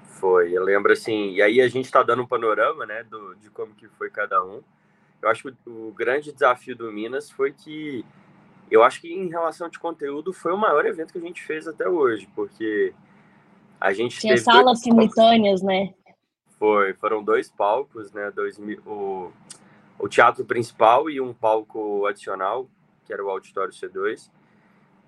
Foi, 0.03 0.55
eu 0.55 0.63
lembro 0.63 0.93
assim, 0.93 1.31
e 1.31 1.41
aí 1.41 1.59
a 1.59 1.67
gente 1.67 1.85
está 1.85 2.01
dando 2.01 2.23
um 2.23 2.27
panorama, 2.27 2.85
né, 2.85 3.03
do, 3.03 3.35
de 3.35 3.49
como 3.49 3.75
que 3.75 3.89
foi 3.89 4.09
cada 4.09 4.41
um. 4.41 4.61
Eu 5.23 5.29
acho 5.29 5.43
que 5.43 5.69
o, 5.69 5.87
o 5.87 5.91
grande 5.91 6.31
desafio 6.31 6.75
do 6.75 6.91
Minas 6.91 7.31
foi 7.31 7.53
que, 7.53 8.05
eu 8.69 8.83
acho 8.83 9.01
que 9.01 9.11
em 9.11 9.29
relação 9.29 9.69
de 9.69 9.79
conteúdo 9.79 10.33
foi 10.33 10.51
o 10.51 10.57
maior 10.57 10.85
evento 10.85 11.13
que 11.13 11.17
a 11.17 11.21
gente 11.21 11.41
fez 11.41 11.67
até 11.67 11.87
hoje, 11.87 12.27
porque 12.35 12.93
a 13.79 13.93
gente 13.93 14.19
tinha 14.19 14.37
salas 14.37 14.81
simultâneas, 14.81 15.61
né? 15.61 15.93
Foi, 16.59 16.93
foram 16.93 17.23
dois 17.23 17.49
palcos, 17.49 18.11
né, 18.11 18.31
dois, 18.31 18.59
o, 18.85 19.31
o 19.97 20.07
teatro 20.07 20.45
principal 20.45 21.09
e 21.09 21.19
um 21.19 21.33
palco 21.33 22.05
adicional, 22.05 22.69
que 23.05 23.11
era 23.11 23.23
o 23.23 23.29
auditório 23.29 23.73
C2 23.73 24.29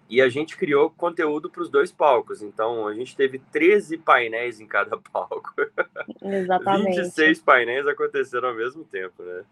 e 0.09 0.21
a 0.21 0.29
gente 0.29 0.55
criou 0.55 0.89
conteúdo 0.89 1.49
para 1.49 1.61
os 1.61 1.69
dois 1.69 1.91
palcos. 1.91 2.41
Então, 2.41 2.87
a 2.87 2.93
gente 2.93 3.15
teve 3.15 3.39
13 3.39 3.97
painéis 3.97 4.59
em 4.59 4.67
cada 4.67 4.97
palco. 5.11 5.53
Exatamente. 6.21 7.01
26 7.01 7.41
painéis 7.41 7.87
aconteceram 7.87 8.49
ao 8.49 8.55
mesmo 8.55 8.83
tempo, 8.83 9.23
né? 9.23 9.43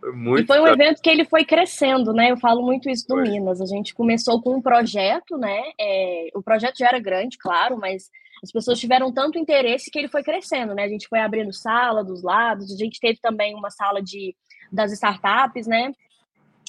Foi 0.00 0.12
muito 0.12 0.44
e 0.44 0.46
foi 0.46 0.60
um 0.60 0.66
evento 0.66 1.02
que 1.02 1.10
ele 1.10 1.26
foi 1.26 1.44
crescendo, 1.44 2.12
né? 2.12 2.30
Eu 2.30 2.38
falo 2.38 2.62
muito 2.62 2.88
isso 2.88 3.06
do 3.06 3.16
foi. 3.16 3.28
Minas. 3.28 3.60
A 3.60 3.66
gente 3.66 3.94
começou 3.94 4.40
com 4.40 4.56
um 4.56 4.62
projeto, 4.62 5.36
né? 5.36 5.60
É, 5.78 6.28
o 6.34 6.42
projeto 6.42 6.78
já 6.78 6.88
era 6.88 6.98
grande, 6.98 7.36
claro, 7.36 7.76
mas 7.76 8.08
as 8.42 8.50
pessoas 8.50 8.80
tiveram 8.80 9.12
tanto 9.12 9.38
interesse 9.38 9.90
que 9.90 9.98
ele 9.98 10.08
foi 10.08 10.22
crescendo, 10.22 10.74
né? 10.74 10.84
A 10.84 10.88
gente 10.88 11.06
foi 11.06 11.20
abrindo 11.20 11.52
sala 11.52 12.02
dos 12.02 12.22
lados, 12.22 12.72
a 12.72 12.76
gente 12.76 12.98
teve 12.98 13.18
também 13.20 13.54
uma 13.54 13.70
sala 13.70 14.02
de 14.02 14.34
das 14.72 14.92
startups, 14.92 15.66
né? 15.66 15.92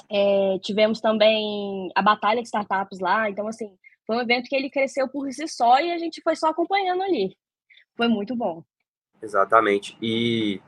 É, 0.10 0.58
tivemos 0.62 1.00
também 1.00 1.90
a 1.96 2.02
Batalha 2.02 2.42
de 2.42 2.48
Startups 2.48 3.00
lá. 3.00 3.30
Então, 3.30 3.48
assim, 3.48 3.78
foi 4.06 4.18
um 4.18 4.22
evento 4.22 4.50
que 4.50 4.56
ele 4.56 4.70
cresceu 4.70 5.08
por 5.08 5.32
si 5.32 5.48
só 5.48 5.80
e 5.80 5.92
a 5.92 5.98
gente 5.98 6.22
foi 6.22 6.36
só 6.36 6.48
acompanhando 6.48 7.04
ali. 7.04 7.38
foi 7.96 8.08
muito 8.08 8.36
bom. 8.36 8.64
Exatamente. 9.22 9.96
E 10.02 10.60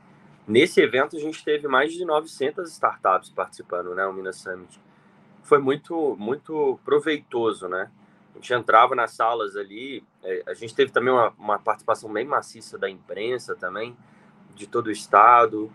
nesse 0.46 0.80
evento 0.80 1.16
a 1.16 1.20
gente 1.20 1.44
teve 1.44 1.68
mais 1.68 1.92
de 1.92 2.04
900 2.04 2.70
startups 2.70 3.30
participando, 3.30 3.94
né, 3.94 4.06
o 4.06 4.12
Minas 4.12 4.36
Summit. 4.36 4.80
Foi 5.42 5.58
muito, 5.58 6.16
muito 6.18 6.78
proveitoso, 6.84 7.68
né? 7.68 7.90
A 8.32 8.38
gente 8.38 8.52
entrava 8.54 8.94
nas 8.94 9.12
salas 9.12 9.56
ali, 9.56 10.02
é, 10.22 10.42
a 10.46 10.54
gente 10.54 10.74
teve 10.74 10.90
também 10.90 11.12
uma, 11.12 11.30
uma 11.38 11.58
participação 11.58 12.12
bem 12.12 12.24
maciça 12.24 12.78
da 12.78 12.88
imprensa 12.88 13.54
também, 13.54 13.96
de 14.54 14.66
todo 14.66 14.88
o 14.88 14.90
estado, 14.90 15.70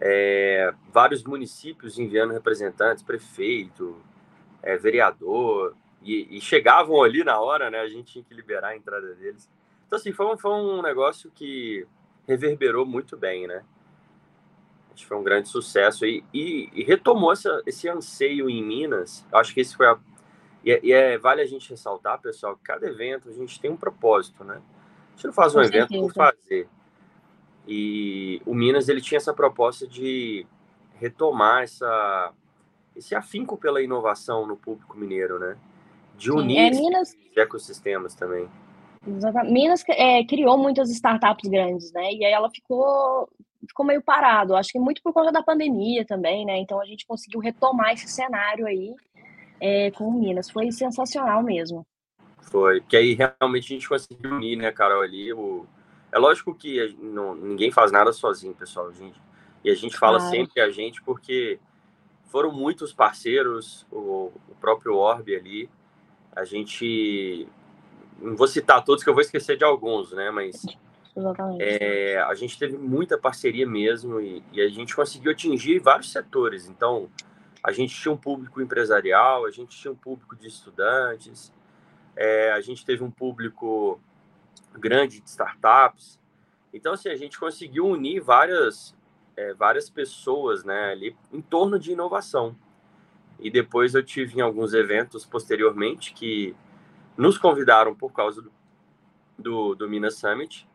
é, 0.00 0.74
vários 0.92 1.22
municípios 1.22 1.98
enviando 1.98 2.32
representantes, 2.32 3.04
prefeito, 3.04 4.00
é, 4.62 4.76
vereador, 4.76 5.76
e, 6.02 6.36
e, 6.36 6.40
chegavam 6.40 7.02
ali 7.02 7.22
na 7.22 7.38
hora, 7.38 7.70
né? 7.70 7.78
A 7.78 7.88
gente 7.88 8.12
tinha 8.12 8.24
que 8.24 8.34
liberar 8.34 8.70
a 8.70 8.76
entrada 8.76 9.14
deles. 9.14 9.48
Então, 9.86 9.96
assim, 9.96 10.12
foi 10.12 10.26
um, 10.26 10.36
foi 10.36 10.50
um 10.50 10.82
negócio 10.82 11.30
que 11.32 11.86
reverberou 12.26 12.84
muito 12.84 13.16
bem, 13.16 13.46
né? 13.46 13.62
Acho 14.92 15.02
que 15.02 15.06
foi 15.06 15.16
um 15.16 15.22
grande 15.22 15.48
sucesso 15.48 16.04
e, 16.04 16.22
e, 16.32 16.68
e 16.72 16.82
retomou 16.84 17.32
essa, 17.32 17.62
esse 17.66 17.88
anseio 17.88 18.48
em 18.50 18.62
Minas. 18.62 19.26
Acho 19.32 19.54
que 19.54 19.60
esse 19.60 19.74
foi 19.74 19.86
a. 19.86 19.98
E, 20.64 20.70
é, 20.70 20.80
e 20.82 20.92
é, 20.92 21.18
vale 21.18 21.40
a 21.40 21.46
gente 21.46 21.70
ressaltar, 21.70 22.20
pessoal, 22.20 22.56
que 22.56 22.62
cada 22.62 22.86
evento 22.86 23.28
a 23.28 23.32
gente 23.32 23.58
tem 23.60 23.70
um 23.70 23.76
propósito, 23.76 24.44
né? 24.44 24.60
A 25.12 25.16
gente 25.16 25.26
não 25.26 25.32
faz 25.32 25.54
um 25.54 25.60
Com 25.60 25.64
evento 25.64 25.88
certeza. 25.88 26.02
por 26.02 26.14
fazer. 26.14 26.68
E 27.66 28.42
o 28.44 28.54
Minas 28.54 28.88
ele 28.88 29.00
tinha 29.00 29.16
essa 29.16 29.32
proposta 29.32 29.86
de 29.86 30.46
retomar 30.94 31.62
essa, 31.62 32.32
esse 32.94 33.14
afinco 33.14 33.56
pela 33.56 33.82
inovação 33.82 34.46
no 34.46 34.56
público 34.56 34.96
mineiro, 34.96 35.38
né? 35.38 35.56
De 36.16 36.30
unir 36.30 36.74
Sim, 36.74 36.78
é, 36.78 36.80
Minas... 36.80 37.16
ecossistemas 37.36 38.14
também. 38.14 38.48
Minas 39.50 39.84
é, 39.88 40.24
criou 40.24 40.56
muitas 40.56 40.90
startups 40.90 41.48
grandes, 41.48 41.92
né? 41.92 42.12
E 42.12 42.24
aí 42.24 42.32
ela 42.32 42.48
ficou, 42.50 43.28
ficou 43.66 43.86
meio 43.86 44.02
parado. 44.02 44.56
Acho 44.56 44.70
que 44.72 44.78
muito 44.78 45.02
por 45.02 45.12
conta 45.12 45.32
da 45.32 45.42
pandemia 45.42 46.04
também, 46.04 46.44
né? 46.44 46.58
Então 46.58 46.80
a 46.80 46.84
gente 46.84 47.06
conseguiu 47.06 47.40
retomar 47.40 47.92
esse 47.92 48.08
cenário 48.08 48.66
aí 48.66 48.94
é, 49.60 49.90
com 49.92 50.04
o 50.04 50.12
Minas. 50.12 50.50
Foi 50.50 50.70
sensacional 50.70 51.42
mesmo. 51.42 51.86
Foi, 52.40 52.80
porque 52.80 52.96
aí 52.96 53.14
realmente 53.14 53.64
a 53.64 53.76
gente 53.76 53.88
conseguiu 53.88 54.34
unir, 54.34 54.56
né, 54.56 54.72
Carol, 54.72 55.02
ali 55.02 55.32
o 55.32 55.66
é 56.12 56.18
lógico 56.18 56.54
que 56.54 56.94
não, 57.00 57.34
ninguém 57.34 57.70
faz 57.70 57.90
nada 57.90 58.12
sozinho, 58.12 58.54
pessoal. 58.54 58.92
Gente, 58.92 59.18
e 59.64 59.70
a 59.70 59.74
gente 59.74 59.96
fala 59.96 60.18
claro. 60.18 60.36
sempre 60.36 60.60
a 60.60 60.70
gente 60.70 61.02
porque 61.02 61.58
foram 62.26 62.52
muitos 62.52 62.92
parceiros, 62.92 63.86
o, 63.90 64.30
o 64.48 64.54
próprio 64.60 64.94
Orb 64.94 65.34
ali. 65.34 65.70
A 66.36 66.44
gente. 66.44 67.48
Não 68.20 68.36
vou 68.36 68.46
citar 68.46 68.84
todos, 68.84 69.02
que 69.02 69.08
eu 69.08 69.14
vou 69.14 69.22
esquecer 69.22 69.56
de 69.56 69.64
alguns, 69.64 70.12
né? 70.12 70.30
Mas 70.30 70.64
é, 71.58 72.18
a 72.22 72.34
gente 72.34 72.58
teve 72.58 72.78
muita 72.78 73.18
parceria 73.18 73.66
mesmo 73.66 74.20
e, 74.20 74.42
e, 74.52 74.62
a 74.62 74.68
gente 74.68 74.96
conseguiu 74.96 75.32
atingir 75.32 75.78
vários 75.78 76.10
setores. 76.10 76.66
Então, 76.66 77.10
a 77.62 77.70
gente 77.70 77.94
tinha 77.94 78.12
um 78.12 78.16
público 78.16 78.60
empresarial, 78.60 79.44
a 79.44 79.50
gente 79.50 79.76
tinha 79.78 79.92
um 79.92 79.96
público 79.96 80.34
de 80.34 80.48
estudantes, 80.48 81.52
é, 82.16 82.52
a 82.52 82.60
gente 82.60 82.84
teve 82.84 83.04
um 83.04 83.10
público 83.10 84.00
grande 84.72 85.20
de 85.20 85.28
startups. 85.28 86.18
Então, 86.72 86.94
assim, 86.94 87.10
a 87.10 87.16
gente 87.16 87.38
conseguiu 87.38 87.86
unir 87.86 88.20
várias, 88.20 88.96
é, 89.36 89.52
várias 89.52 89.90
pessoas 89.90 90.64
né, 90.64 90.92
ali 90.92 91.16
em 91.30 91.42
torno 91.42 91.78
de 91.78 91.92
inovação. 91.92 92.56
E 93.38 93.50
depois 93.50 93.94
eu 93.94 94.02
tive 94.02 94.38
em 94.38 94.40
alguns 94.40 94.72
eventos 94.72 95.26
posteriormente 95.26 96.14
que 96.14 96.54
nos 97.16 97.36
convidaram 97.36 97.94
por 97.94 98.12
causa 98.12 98.40
do, 98.40 98.52
do, 99.38 99.74
do 99.74 99.88
Minas 99.88 100.16
Summit. 100.16 100.66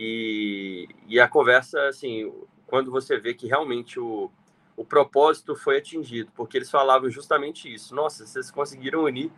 E, 0.00 0.88
e 1.08 1.18
a 1.18 1.26
conversa, 1.26 1.88
assim, 1.88 2.32
quando 2.68 2.88
você 2.88 3.18
vê 3.18 3.34
que 3.34 3.48
realmente 3.48 3.98
o, 3.98 4.30
o 4.76 4.84
propósito 4.84 5.56
foi 5.56 5.78
atingido, 5.78 6.30
porque 6.36 6.56
eles 6.56 6.70
falavam 6.70 7.10
justamente 7.10 7.72
isso. 7.72 7.96
Nossa, 7.96 8.24
vocês 8.24 8.48
conseguiram 8.48 9.02
unir 9.02 9.32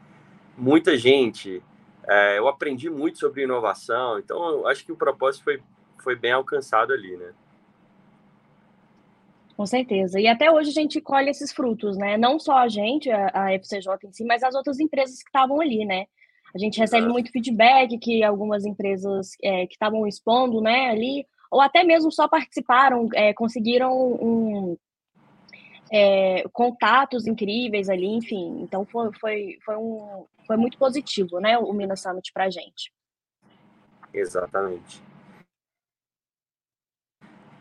muita 0.59 0.99
gente, 0.99 1.63
é, 2.07 2.39
eu 2.39 2.47
aprendi 2.47 2.91
muito 2.91 3.19
sobre 3.19 3.45
inovação, 3.45 4.19
então 4.19 4.67
acho 4.67 4.85
que 4.85 4.93
o 4.93 4.97
propósito 4.97 5.45
foi, 5.45 5.63
foi 6.03 6.15
bem 6.15 6.33
alcançado 6.33 6.93
ali, 6.93 7.17
né? 7.17 7.33
Com 9.57 9.65
certeza. 9.65 10.21
E 10.21 10.27
até 10.27 10.51
hoje 10.51 10.71
a 10.71 10.75
gente 10.75 11.01
colhe 11.01 11.31
esses 11.31 11.53
frutos, 11.53 11.97
né? 11.97 12.19
Não 12.19 12.39
só 12.39 12.59
a 12.59 12.69
gente, 12.69 13.11
a, 13.11 13.31
a 13.33 13.55
FCJ 13.55 13.93
em 14.05 14.13
si, 14.13 14.25
mas 14.25 14.43
as 14.43 14.55
outras 14.55 14.79
empresas 14.79 15.23
que 15.23 15.29
estavam 15.29 15.59
ali, 15.59 15.87
né? 15.87 16.05
A 16.55 16.59
gente 16.59 16.79
recebe 16.79 17.07
muito 17.09 17.31
feedback 17.31 17.97
que 17.99 18.23
algumas 18.25 18.65
empresas 18.65 19.31
é, 19.43 19.67
que 19.67 19.75
estavam 19.75 20.07
expondo, 20.07 20.61
né, 20.61 20.91
ali, 20.91 21.27
ou 21.51 21.61
até 21.61 21.85
mesmo 21.85 22.11
só 22.11 22.29
participaram, 22.29 23.09
é, 23.15 23.33
conseguiram 23.33 23.93
um, 23.93 24.77
é, 25.93 26.45
contatos 26.53 27.27
incríveis 27.27 27.89
ali, 27.89 28.07
enfim. 28.07 28.63
Então 28.63 28.85
foi, 28.85 29.11
foi, 29.21 29.59
foi, 29.65 29.77
um, 29.77 30.27
foi 30.47 30.57
muito 30.57 30.79
positivo, 30.79 31.41
né, 31.41 31.59
o 31.59 31.73
Minas 31.73 32.01
Summit 32.03 32.33
para 32.33 32.45
a 32.45 32.51
gente. 32.51 32.93
Exatamente. 34.13 35.03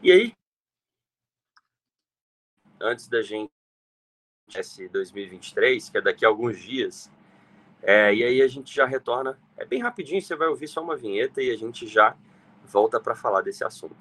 E 0.01 0.11
aí, 0.11 0.33
antes 2.81 3.07
da 3.07 3.21
gente 3.21 3.51
esse 4.57 4.87
2023, 4.89 5.89
que 5.89 5.97
é 5.97 6.01
daqui 6.01 6.25
a 6.25 6.27
alguns 6.27 6.59
dias, 6.59 7.11
é, 7.81 8.13
e 8.13 8.23
aí 8.23 8.41
a 8.41 8.47
gente 8.47 8.75
já 8.75 8.85
retorna, 8.85 9.37
é 9.57 9.65
bem 9.65 9.81
rapidinho, 9.81 10.21
você 10.21 10.35
vai 10.35 10.47
ouvir 10.47 10.67
só 10.67 10.81
uma 10.81 10.97
vinheta 10.97 11.41
e 11.41 11.49
a 11.51 11.57
gente 11.57 11.87
já 11.87 12.15
volta 12.65 12.99
para 12.99 13.15
falar 13.15 13.41
desse 13.41 13.63
assunto. 13.63 13.95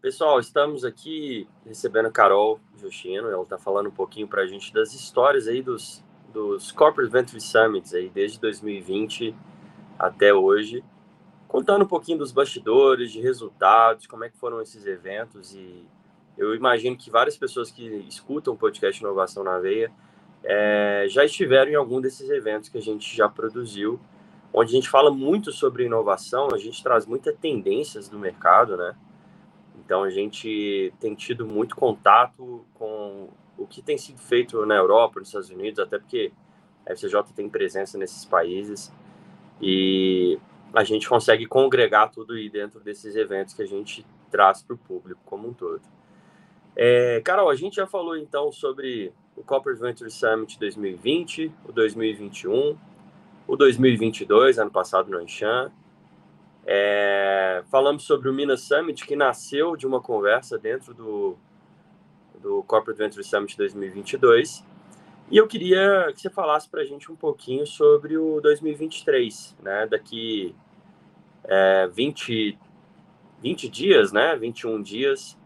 Pessoal, 0.00 0.40
estamos 0.40 0.84
aqui 0.84 1.48
recebendo 1.64 2.06
a 2.06 2.10
Carol 2.10 2.60
Justino, 2.76 3.28
ela 3.28 3.44
está 3.44 3.56
falando 3.56 3.86
um 3.86 3.92
pouquinho 3.92 4.26
para 4.26 4.42
a 4.42 4.46
gente 4.46 4.72
das 4.74 4.92
histórias 4.92 5.46
aí 5.46 5.62
dos, 5.62 6.04
dos 6.32 6.72
Corporate 6.72 7.10
Venture 7.10 7.40
Summits 7.40 7.94
aí, 7.94 8.10
desde 8.10 8.40
2020 8.40 9.34
até 9.98 10.34
hoje, 10.34 10.84
contando 11.46 11.84
um 11.84 11.88
pouquinho 11.88 12.18
dos 12.18 12.32
bastidores, 12.32 13.12
de 13.12 13.20
resultados, 13.20 14.06
como 14.06 14.24
é 14.24 14.28
que 14.28 14.36
foram 14.36 14.60
esses 14.60 14.86
eventos 14.86 15.54
e 15.54 15.86
eu 16.36 16.54
imagino 16.54 16.96
que 16.96 17.10
várias 17.10 17.36
pessoas 17.36 17.70
que 17.70 17.84
escutam 18.08 18.54
o 18.54 18.56
podcast 18.56 19.00
Inovação 19.00 19.44
na 19.44 19.58
Veia 19.58 19.92
é, 20.42 21.06
já 21.08 21.24
estiveram 21.24 21.70
em 21.70 21.74
algum 21.74 22.00
desses 22.00 22.28
eventos 22.30 22.68
que 22.68 22.78
a 22.78 22.82
gente 22.82 23.16
já 23.16 23.28
produziu, 23.28 24.00
onde 24.52 24.72
a 24.72 24.74
gente 24.74 24.88
fala 24.88 25.10
muito 25.10 25.52
sobre 25.52 25.84
inovação, 25.84 26.48
a 26.52 26.58
gente 26.58 26.82
traz 26.82 27.06
muitas 27.06 27.34
tendências 27.36 28.08
do 28.08 28.18
mercado, 28.18 28.76
né? 28.76 28.94
Então 29.84 30.02
a 30.02 30.10
gente 30.10 30.92
tem 31.00 31.14
tido 31.14 31.46
muito 31.46 31.74
contato 31.74 32.64
com 32.74 33.28
o 33.56 33.66
que 33.66 33.82
tem 33.82 33.96
sido 33.96 34.18
feito 34.18 34.64
na 34.66 34.74
Europa, 34.74 35.20
nos 35.20 35.28
Estados 35.28 35.50
Unidos, 35.50 35.78
até 35.78 35.98
porque 35.98 36.32
a 36.86 36.92
FCJ 36.92 37.22
tem 37.34 37.48
presença 37.48 37.96
nesses 37.96 38.24
países 38.24 38.92
e 39.60 40.38
a 40.74 40.84
gente 40.84 41.08
consegue 41.08 41.46
congregar 41.46 42.10
tudo 42.10 42.34
aí 42.34 42.48
dentro 42.48 42.80
desses 42.80 43.14
eventos 43.14 43.54
que 43.54 43.62
a 43.62 43.66
gente 43.66 44.04
traz 44.30 44.62
para 44.62 44.74
o 44.74 44.78
público 44.78 45.20
como 45.24 45.48
um 45.48 45.52
todo. 45.52 45.82
É, 46.74 47.20
Carol, 47.24 47.50
a 47.50 47.54
gente 47.54 47.76
já 47.76 47.86
falou 47.86 48.16
então 48.16 48.50
sobre 48.50 49.12
o 49.36 49.42
Corporate 49.42 49.80
Venture 49.80 50.10
Summit 50.10 50.58
2020, 50.58 51.52
o 51.68 51.72
2021, 51.72 52.76
o 53.46 53.56
2022, 53.56 54.58
ano 54.58 54.70
passado 54.70 55.10
no 55.10 55.18
Anshan, 55.18 55.70
é, 56.64 57.62
falamos 57.70 58.04
sobre 58.04 58.28
o 58.28 58.32
Minas 58.32 58.62
Summit, 58.62 59.04
que 59.04 59.16
nasceu 59.16 59.76
de 59.76 59.86
uma 59.86 60.00
conversa 60.00 60.58
dentro 60.58 60.94
do, 60.94 61.36
do 62.40 62.62
Corporate 62.62 62.98
Venture 62.98 63.24
Summit 63.24 63.56
2022. 63.56 64.64
E 65.30 65.36
eu 65.36 65.46
queria 65.46 66.12
que 66.14 66.20
você 66.20 66.30
falasse 66.30 66.68
para 66.68 66.82
a 66.82 66.84
gente 66.84 67.10
um 67.10 67.16
pouquinho 67.16 67.66
sobre 67.66 68.16
o 68.16 68.40
2023, 68.40 69.56
né? 69.62 69.86
Daqui 69.86 70.54
é, 71.44 71.88
20, 71.88 72.58
20 73.40 73.68
dias, 73.68 74.12
né? 74.12 74.36
21 74.36 74.82
dias, 74.82 75.36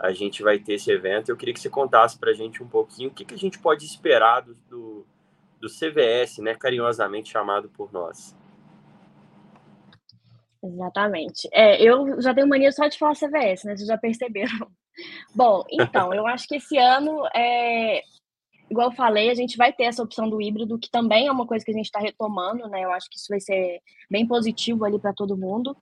a 0.00 0.12
gente 0.12 0.42
vai 0.42 0.58
ter 0.58 0.74
esse 0.74 0.90
evento. 0.90 1.28
Eu 1.28 1.36
queria 1.36 1.52
que 1.52 1.60
você 1.60 1.68
contasse 1.68 2.18
para 2.18 2.30
a 2.30 2.34
gente 2.34 2.62
um 2.62 2.68
pouquinho 2.68 3.10
o 3.10 3.12
que, 3.12 3.24
que 3.24 3.34
a 3.34 3.38
gente 3.38 3.58
pode 3.58 3.84
esperar 3.84 4.40
do, 4.40 4.54
do, 4.68 5.06
do 5.60 5.68
CVS, 5.68 6.38
né? 6.38 6.54
Carinhosamente 6.54 7.30
chamado 7.30 7.68
por 7.68 7.92
nós. 7.92 8.34
Exatamente. 10.62 11.48
É, 11.52 11.82
eu 11.82 12.20
já 12.20 12.34
tenho 12.34 12.48
mania 12.48 12.72
só 12.72 12.86
de 12.86 12.98
falar 12.98 13.14
CVS, 13.14 13.64
né? 13.64 13.76
Vocês 13.76 13.86
já 13.86 13.98
perceberam. 13.98 14.70
Bom, 15.34 15.64
então, 15.70 16.14
eu 16.14 16.26
acho 16.26 16.48
que 16.48 16.56
esse 16.56 16.78
ano, 16.78 17.26
é, 17.34 18.02
igual 18.70 18.88
eu 18.88 18.96
falei, 18.96 19.30
a 19.30 19.34
gente 19.34 19.58
vai 19.58 19.70
ter 19.70 19.84
essa 19.84 20.02
opção 20.02 20.28
do 20.30 20.40
híbrido, 20.40 20.78
que 20.78 20.90
também 20.90 21.26
é 21.26 21.32
uma 21.32 21.46
coisa 21.46 21.64
que 21.64 21.70
a 21.70 21.74
gente 21.74 21.86
está 21.86 22.00
retomando, 22.00 22.68
né? 22.68 22.84
Eu 22.84 22.92
acho 22.92 23.08
que 23.10 23.18
isso 23.18 23.28
vai 23.28 23.40
ser 23.40 23.80
bem 24.10 24.26
positivo 24.26 24.84
ali 24.84 24.98
para 24.98 25.12
todo 25.12 25.36
mundo. 25.36 25.76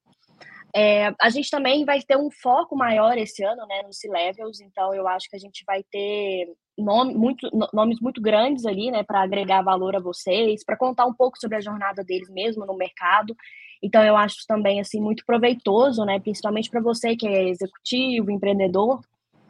É, 0.75 1.13
a 1.21 1.31
gente 1.31 1.51
também 1.51 1.85
vai 1.85 2.01
ter 2.03 2.17
um 2.17 2.31
foco 2.31 2.77
maior 2.77 3.17
esse 3.17 3.43
ano, 3.43 3.67
né, 3.67 3.83
nos 3.83 3.99
C-Levels, 3.99 4.61
então 4.61 4.95
eu 4.95 5.09
acho 5.09 5.29
que 5.29 5.37
a 5.37 5.39
gente 5.39 5.65
vai 5.67 5.83
ter 5.91 6.47
nome, 6.77 7.15
muito, 7.15 7.49
nomes 7.73 7.99
muito 8.01 8.21
grandes 8.21 8.67
ali, 8.67 8.91
né, 8.91 9.03
para 9.03 9.23
agregar 9.23 9.63
valor 9.63 9.97
a 9.97 10.01
vocês, 10.01 10.65
para 10.65 10.77
contar 10.77 11.07
um 11.07 11.15
pouco 11.15 11.39
sobre 11.39 11.57
a 11.57 11.61
jornada 11.61 12.05
deles 12.05 12.29
mesmo 12.31 12.67
no 12.67 12.77
mercado. 12.77 13.35
Então 13.83 14.05
eu 14.05 14.17
acho 14.17 14.37
também 14.47 14.81
assim 14.81 15.01
muito 15.01 15.25
proveitoso, 15.25 16.05
né, 16.05 16.21
principalmente 16.21 16.71
para 16.71 16.83
você 16.83 17.17
que 17.17 17.27
é 17.27 17.49
executivo, 17.49 18.31
empreendedor, 18.31 19.01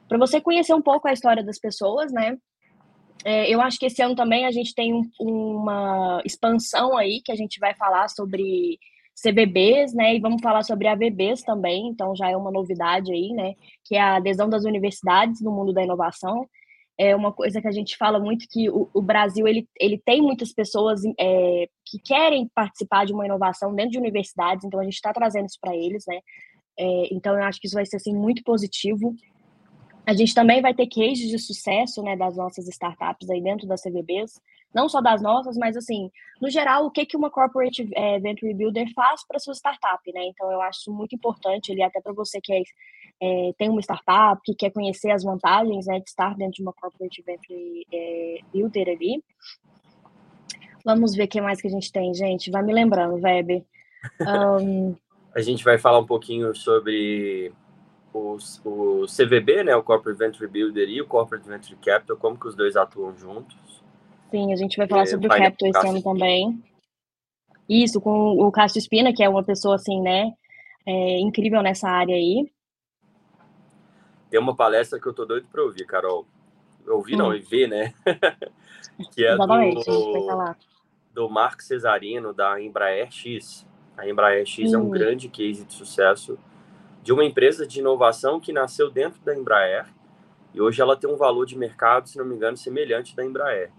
para 0.09 0.19
você 0.19 0.41
conhecer 0.41 0.75
um 0.75 0.83
pouco 0.83 1.09
a 1.09 1.13
história 1.13 1.43
das 1.43 1.59
pessoas, 1.59 2.13
né? 2.13 2.39
É, 3.25 3.53
eu 3.53 3.61
acho 3.61 3.79
que 3.79 3.87
esse 3.87 4.01
ano 4.01 4.15
também 4.15 4.47
a 4.47 4.51
gente 4.53 4.75
tem 4.75 4.95
um, 4.95 5.11
uma 5.21 6.23
expansão 6.25 6.97
aí 6.97 7.21
que 7.23 7.33
a 7.33 7.37
gente 7.37 7.59
vai 7.59 7.75
falar 7.75 8.09
sobre 8.09 8.79
CBBs, 9.23 9.93
né? 9.95 10.15
E 10.15 10.21
vamos 10.21 10.41
falar 10.41 10.63
sobre 10.63 10.87
AVBs 10.87 11.43
também, 11.43 11.89
então 11.89 12.15
já 12.15 12.31
é 12.31 12.37
uma 12.37 12.51
novidade 12.51 13.13
aí, 13.13 13.33
né? 13.33 13.55
Que 13.85 13.97
é 13.97 14.01
a 14.01 14.17
adesão 14.17 14.49
das 14.49 14.65
universidades 14.65 15.41
no 15.41 15.51
mundo 15.51 15.73
da 15.73 15.83
inovação. 15.83 16.49
É 16.97 17.15
uma 17.15 17.33
coisa 17.33 17.61
que 17.61 17.69
a 17.69 17.73
gente 17.73 17.97
fala 17.97 18.19
muito 18.19 18.47
que 18.51 18.69
o, 18.71 18.89
o 18.93 19.03
Brasil 19.03 19.47
ele, 19.47 19.69
ele 19.79 20.01
tem 20.05 20.21
muitas 20.21 20.53
pessoas 20.53 21.01
é, 21.19 21.69
que 21.85 21.99
querem 22.05 22.49
participar 22.55 23.07
de 23.07 23.13
uma 23.13 23.25
inovação 23.25 23.75
dentro 23.75 23.93
de 23.93 23.99
universidades, 23.99 24.65
então 24.65 24.81
a 24.81 24.85
gente 24.85 24.95
está 24.95 25.13
trazendo 25.13 25.47
isso 25.47 25.59
para 25.61 25.77
eles, 25.77 26.05
né? 26.07 26.21
É, 26.79 27.15
então 27.15 27.35
eu 27.35 27.43
acho 27.43 27.61
que 27.61 27.67
isso 27.67 27.75
vai 27.75 27.87
ser 27.87 27.97
assim 27.97 28.15
muito 28.15 28.43
positivo. 28.45 29.15
A 30.07 30.15
gente 30.15 30.35
também 30.35 30.63
vai 30.63 30.73
ter 30.73 30.87
cases 30.87 31.29
de 31.29 31.39
sucesso, 31.39 32.03
né, 32.03 32.17
das 32.17 32.37
nossas 32.37 32.67
startups 32.69 33.29
aí 33.29 33.43
dentro 33.43 33.67
das 33.67 33.83
CVBs, 33.83 34.41
não 34.75 34.89
só 34.89 35.01
das 35.01 35.23
nossas, 35.23 35.57
mas 35.57 35.77
assim, 35.77 36.11
no 36.41 36.51
geral, 36.51 36.87
o 36.87 36.91
que 36.91 37.07
que 37.07 37.17
uma 37.17 37.31
corporate 37.31 37.89
é, 37.95 38.19
venture 38.21 38.53
builder 38.55 38.93
faz 38.95 39.27
para 39.27 39.39
sua 39.39 39.55
startup, 39.55 40.01
né? 40.13 40.27
Então 40.27 40.51
eu 40.53 40.61
acho 40.61 40.93
muito 40.93 41.15
importante 41.15 41.73
ali 41.73 41.83
até 41.83 42.01
para 42.01 42.13
você 42.13 42.41
que 42.41 42.53
é, 42.53 42.63
é, 43.21 43.53
tem 43.59 43.69
uma 43.69 43.81
startup, 43.81 44.41
que 44.45 44.55
quer 44.55 44.71
conhecer 44.71 45.11
as 45.11 45.25
vantagens, 45.25 45.87
né, 45.87 45.99
de 45.99 46.09
estar 46.09 46.35
dentro 46.37 46.55
de 46.55 46.63
uma 46.63 46.73
corporate 46.73 47.23
venture 47.23 47.87
é, 47.93 48.39
builder 48.53 48.89
ali. 48.89 49.23
Vamos 50.85 51.15
ver 51.15 51.25
o 51.25 51.29
que 51.29 51.41
mais 51.41 51.61
que 51.61 51.67
a 51.67 51.71
gente 51.71 51.91
tem, 51.91 52.15
gente. 52.15 52.51
Vai 52.51 52.63
me 52.63 52.73
lembrando, 52.73 53.21
Web. 53.21 53.65
Um... 54.21 54.95
a 55.35 55.41
gente 55.41 55.65
vai 55.65 55.79
falar 55.79 55.99
um 55.99 56.07
pouquinho 56.07 56.55
sobre 56.55 57.53
o, 58.13 58.37
o 58.65 59.05
CVB, 59.07 59.65
né, 59.65 59.77
o 59.77 59.83
Corporate 59.83 60.19
Venture 60.19 60.49
Builder 60.49 60.89
e 60.89 61.01
o 61.01 61.07
Corporate 61.07 61.49
Venture 61.49 61.77
Capital, 61.77 62.17
como 62.17 62.39
que 62.39 62.47
os 62.47 62.55
dois 62.55 62.77
atuam 62.77 63.17
juntos. 63.17 63.83
Sim, 64.31 64.53
a 64.53 64.57
gente 64.57 64.77
vai 64.77 64.87
falar 64.87 65.03
é, 65.03 65.07
sobre 65.07 65.27
o 65.27 65.31
Capital 65.31 65.69
esse 65.69 65.89
ano 65.89 66.03
também. 66.03 66.63
Isso, 67.69 68.01
com 68.01 68.33
o 68.33 68.51
Cássio 68.51 68.79
Espina, 68.79 69.13
que 69.13 69.23
é 69.23 69.29
uma 69.29 69.43
pessoa, 69.43 69.75
assim, 69.75 70.01
né, 70.01 70.33
é, 70.87 71.19
incrível 71.21 71.63
nessa 71.63 71.89
área 71.89 72.15
aí. 72.15 72.51
Tem 74.31 74.39
uma 74.41 74.55
palestra 74.55 75.01
que 75.01 75.07
eu 75.07 75.15
tô 75.15 75.25
doido 75.25 75.47
para 75.51 75.63
ouvir, 75.63 75.87
Carol. 75.87 76.27
Ouvir 76.87 77.15
hum. 77.15 77.19
não, 77.19 77.35
e 77.35 77.41
ver, 77.41 77.69
né? 77.69 77.95
que 79.13 79.25
é 79.25 79.35
Exatamente, 79.35 79.85
do, 79.85 80.57
do 81.13 81.31
Marco 81.31 81.63
Cesarino, 81.63 82.33
da 82.33 82.61
Embraer 82.61 83.11
X. 83.11 83.67
A 83.97 84.09
Embraer 84.09 84.47
X 84.47 84.73
hum. 84.73 84.75
é 84.75 84.79
um 84.79 84.87
hum. 84.87 84.91
grande 84.91 85.29
case 85.29 85.65
de 85.65 85.73
sucesso 85.73 86.39
de 87.03 87.13
uma 87.13 87.25
empresa 87.25 87.67
de 87.67 87.79
inovação 87.81 88.39
que 88.39 88.53
nasceu 88.53 88.91
dentro 88.91 89.21
da 89.23 89.35
Embraer 89.35 89.87
e 90.55 90.61
hoje 90.61 90.81
ela 90.81 90.97
tem 90.97 91.09
um 91.09 91.17
valor 91.17 91.47
de 91.47 91.57
mercado, 91.57 92.09
se 92.09 92.19
não 92.19 92.25
me 92.25 92.35
engano, 92.35 92.57
semelhante 92.57 93.15
da 93.15 93.25
Embraer. 93.25 93.71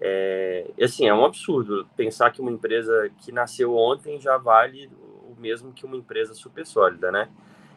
É, 0.00 0.70
assim, 0.80 1.06
é 1.06 1.14
um 1.14 1.24
absurdo 1.24 1.86
pensar 1.96 2.30
que 2.30 2.40
uma 2.40 2.50
empresa 2.50 3.10
que 3.18 3.30
nasceu 3.30 3.76
ontem 3.76 4.18
já 4.20 4.38
vale 4.38 4.90
o 5.28 5.38
mesmo 5.38 5.72
que 5.72 5.84
uma 5.84 5.96
empresa 5.96 6.34
super 6.34 6.66
sólida, 6.66 7.12
né? 7.12 7.28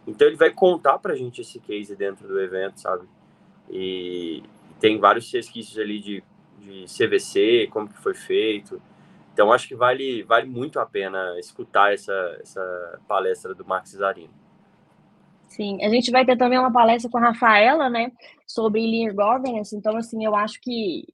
Então 0.08 0.28
ele 0.28 0.38
vai 0.38 0.52
contar 0.52 1.00
para 1.00 1.14
a 1.14 1.16
gente 1.16 1.42
esse 1.42 1.60
case 1.60 1.96
dentro 1.96 2.28
do 2.28 2.40
evento, 2.40 2.80
sabe? 2.80 3.08
E 3.70 4.44
tem 4.80 5.00
vários 5.00 5.32
resquícios 5.32 5.78
ali 5.78 6.00
de, 6.00 6.24
de 6.60 6.86
CVC, 6.86 7.68
como 7.72 7.90
que 7.90 8.02
foi 8.02 8.14
feito. 8.14 8.82
Então 9.34 9.52
acho 9.52 9.68
que 9.68 9.76
vale, 9.76 10.24
vale 10.24 10.48
muito 10.48 10.80
a 10.80 10.86
pena 10.86 11.38
escutar 11.40 11.94
essa, 11.94 12.38
essa 12.40 13.00
palestra 13.08 13.54
do 13.54 13.66
Mark 13.66 13.88
Cesarino. 13.88 14.34
Sim, 15.48 15.84
a 15.84 15.90
gente 15.90 16.10
vai 16.10 16.26
ter 16.26 16.36
também 16.36 16.58
uma 16.58 16.72
palestra 16.72 17.10
com 17.12 17.18
a 17.20 17.22
Rafaela, 17.30 17.88
né, 17.88 18.12
sobre 18.48 18.82
Lean 18.82 19.14
Governance, 19.14 19.76
então, 19.76 19.96
assim, 19.96 20.26
eu 20.26 20.36
acho 20.36 20.60
que, 20.60 21.06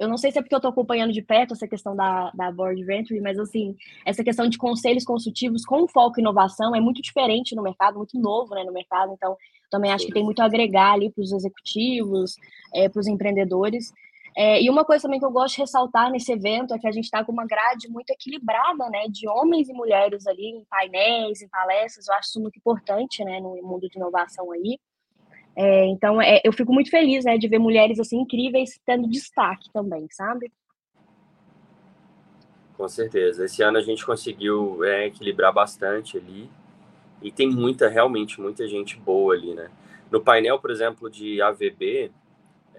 eu 0.00 0.08
não 0.08 0.16
sei 0.16 0.32
se 0.32 0.38
é 0.38 0.42
porque 0.42 0.54
eu 0.54 0.58
estou 0.58 0.70
acompanhando 0.70 1.12
de 1.12 1.20
perto 1.20 1.52
essa 1.52 1.68
questão 1.68 1.94
da, 1.94 2.30
da 2.30 2.50
Board 2.50 2.82
Venture, 2.82 3.20
mas, 3.20 3.38
assim, 3.38 3.76
essa 4.04 4.24
questão 4.24 4.48
de 4.48 4.56
conselhos 4.56 5.04
consultivos 5.04 5.64
com 5.64 5.86
foco 5.86 6.18
em 6.18 6.22
inovação 6.22 6.74
é 6.74 6.80
muito 6.80 7.02
diferente 7.02 7.54
no 7.54 7.62
mercado, 7.62 7.98
muito 7.98 8.18
novo, 8.18 8.54
né, 8.54 8.64
no 8.64 8.72
mercado, 8.72 9.12
então, 9.12 9.36
também 9.70 9.92
acho 9.92 10.06
que 10.06 10.12
tem 10.12 10.24
muito 10.24 10.40
a 10.40 10.46
agregar 10.46 10.94
ali 10.94 11.10
para 11.10 11.22
os 11.22 11.32
executivos, 11.32 12.34
é, 12.74 12.88
para 12.88 12.98
os 12.98 13.06
empreendedores, 13.06 13.92
é, 14.36 14.62
e 14.62 14.70
uma 14.70 14.84
coisa 14.84 15.02
também 15.02 15.18
que 15.18 15.26
eu 15.26 15.30
gosto 15.30 15.56
de 15.56 15.60
ressaltar 15.62 16.10
nesse 16.10 16.32
evento 16.32 16.72
é 16.72 16.78
que 16.78 16.86
a 16.86 16.92
gente 16.92 17.04
está 17.04 17.24
com 17.24 17.32
uma 17.32 17.46
grade 17.46 17.88
muito 17.88 18.10
equilibrada, 18.10 18.88
né, 18.88 19.06
de 19.08 19.28
homens 19.28 19.68
e 19.68 19.72
mulheres 19.72 20.26
ali 20.26 20.46
em 20.46 20.64
painéis, 20.64 21.42
em 21.42 21.48
palestras. 21.48 22.08
Eu 22.08 22.14
acho 22.14 22.28
isso 22.28 22.40
muito 22.40 22.56
importante, 22.56 23.24
né, 23.24 23.40
no 23.40 23.56
mundo 23.62 23.88
de 23.88 23.98
inovação 23.98 24.50
aí. 24.52 24.78
É, 25.56 25.86
então, 25.86 26.20
é, 26.20 26.40
eu 26.44 26.52
fico 26.52 26.72
muito 26.72 26.90
feliz, 26.90 27.24
né, 27.24 27.36
de 27.36 27.48
ver 27.48 27.58
mulheres 27.58 27.98
assim 27.98 28.20
incríveis 28.20 28.80
tendo 28.86 29.08
destaque 29.08 29.68
também, 29.72 30.06
sabe? 30.10 30.50
Com 32.76 32.88
certeza. 32.88 33.44
Esse 33.44 33.62
ano 33.62 33.76
a 33.76 33.82
gente 33.82 34.06
conseguiu 34.06 34.82
é, 34.84 35.06
equilibrar 35.06 35.52
bastante 35.52 36.16
ali 36.16 36.48
e 37.20 37.30
tem 37.30 37.50
muita, 37.50 37.88
realmente, 37.88 38.40
muita 38.40 38.66
gente 38.66 38.96
boa 38.96 39.34
ali, 39.34 39.54
né? 39.54 39.70
No 40.10 40.20
painel, 40.20 40.58
por 40.58 40.70
exemplo, 40.70 41.10
de 41.10 41.42
AVB, 41.42 42.10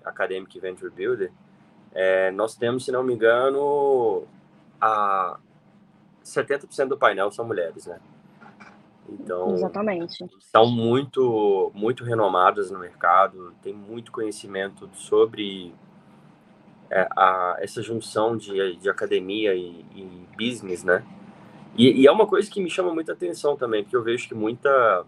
Academic 0.04 0.60
Venture 0.60 0.92
Builder, 0.92 1.32
é, 1.94 2.32
nós 2.32 2.56
temos, 2.56 2.86
se 2.86 2.92
não 2.92 3.04
me 3.04 3.14
engano, 3.14 4.26
a 4.80 5.38
70% 6.24 6.88
do 6.88 6.98
painel 6.98 7.32
são 7.32 7.46
mulheres, 7.46 7.86
né? 7.86 8.00
Então, 9.12 9.54
Exatamente. 9.54 10.26
são 10.40 10.70
muito, 10.70 11.72
muito 11.74 12.04
renomadas 12.04 12.72
no 12.72 12.80
mercado, 12.80 13.54
tem 13.62 13.74
muito 13.74 14.12
conhecimento 14.12 14.90
sobre 14.94 15.74
é, 16.90 17.08
a, 17.16 17.58
essa 17.60 17.82
junção 17.82 18.38
de, 18.38 18.78
de 18.78 18.90
academia 18.90 19.54
e, 19.54 19.86
e 19.96 20.28
business, 20.38 20.84
né? 20.84 21.04
E, 21.76 22.02
e, 22.02 22.08
é 22.08 22.12
uma 22.12 22.28
coisa 22.28 22.50
que 22.50 22.62
me 22.62 22.70
chama 22.70 22.94
muita 22.94 23.14
atenção 23.14 23.56
também, 23.56 23.84
porque 23.84 23.96
eu 23.96 24.04
vejo 24.04 24.28
que 24.28 24.36
muita 24.36 25.06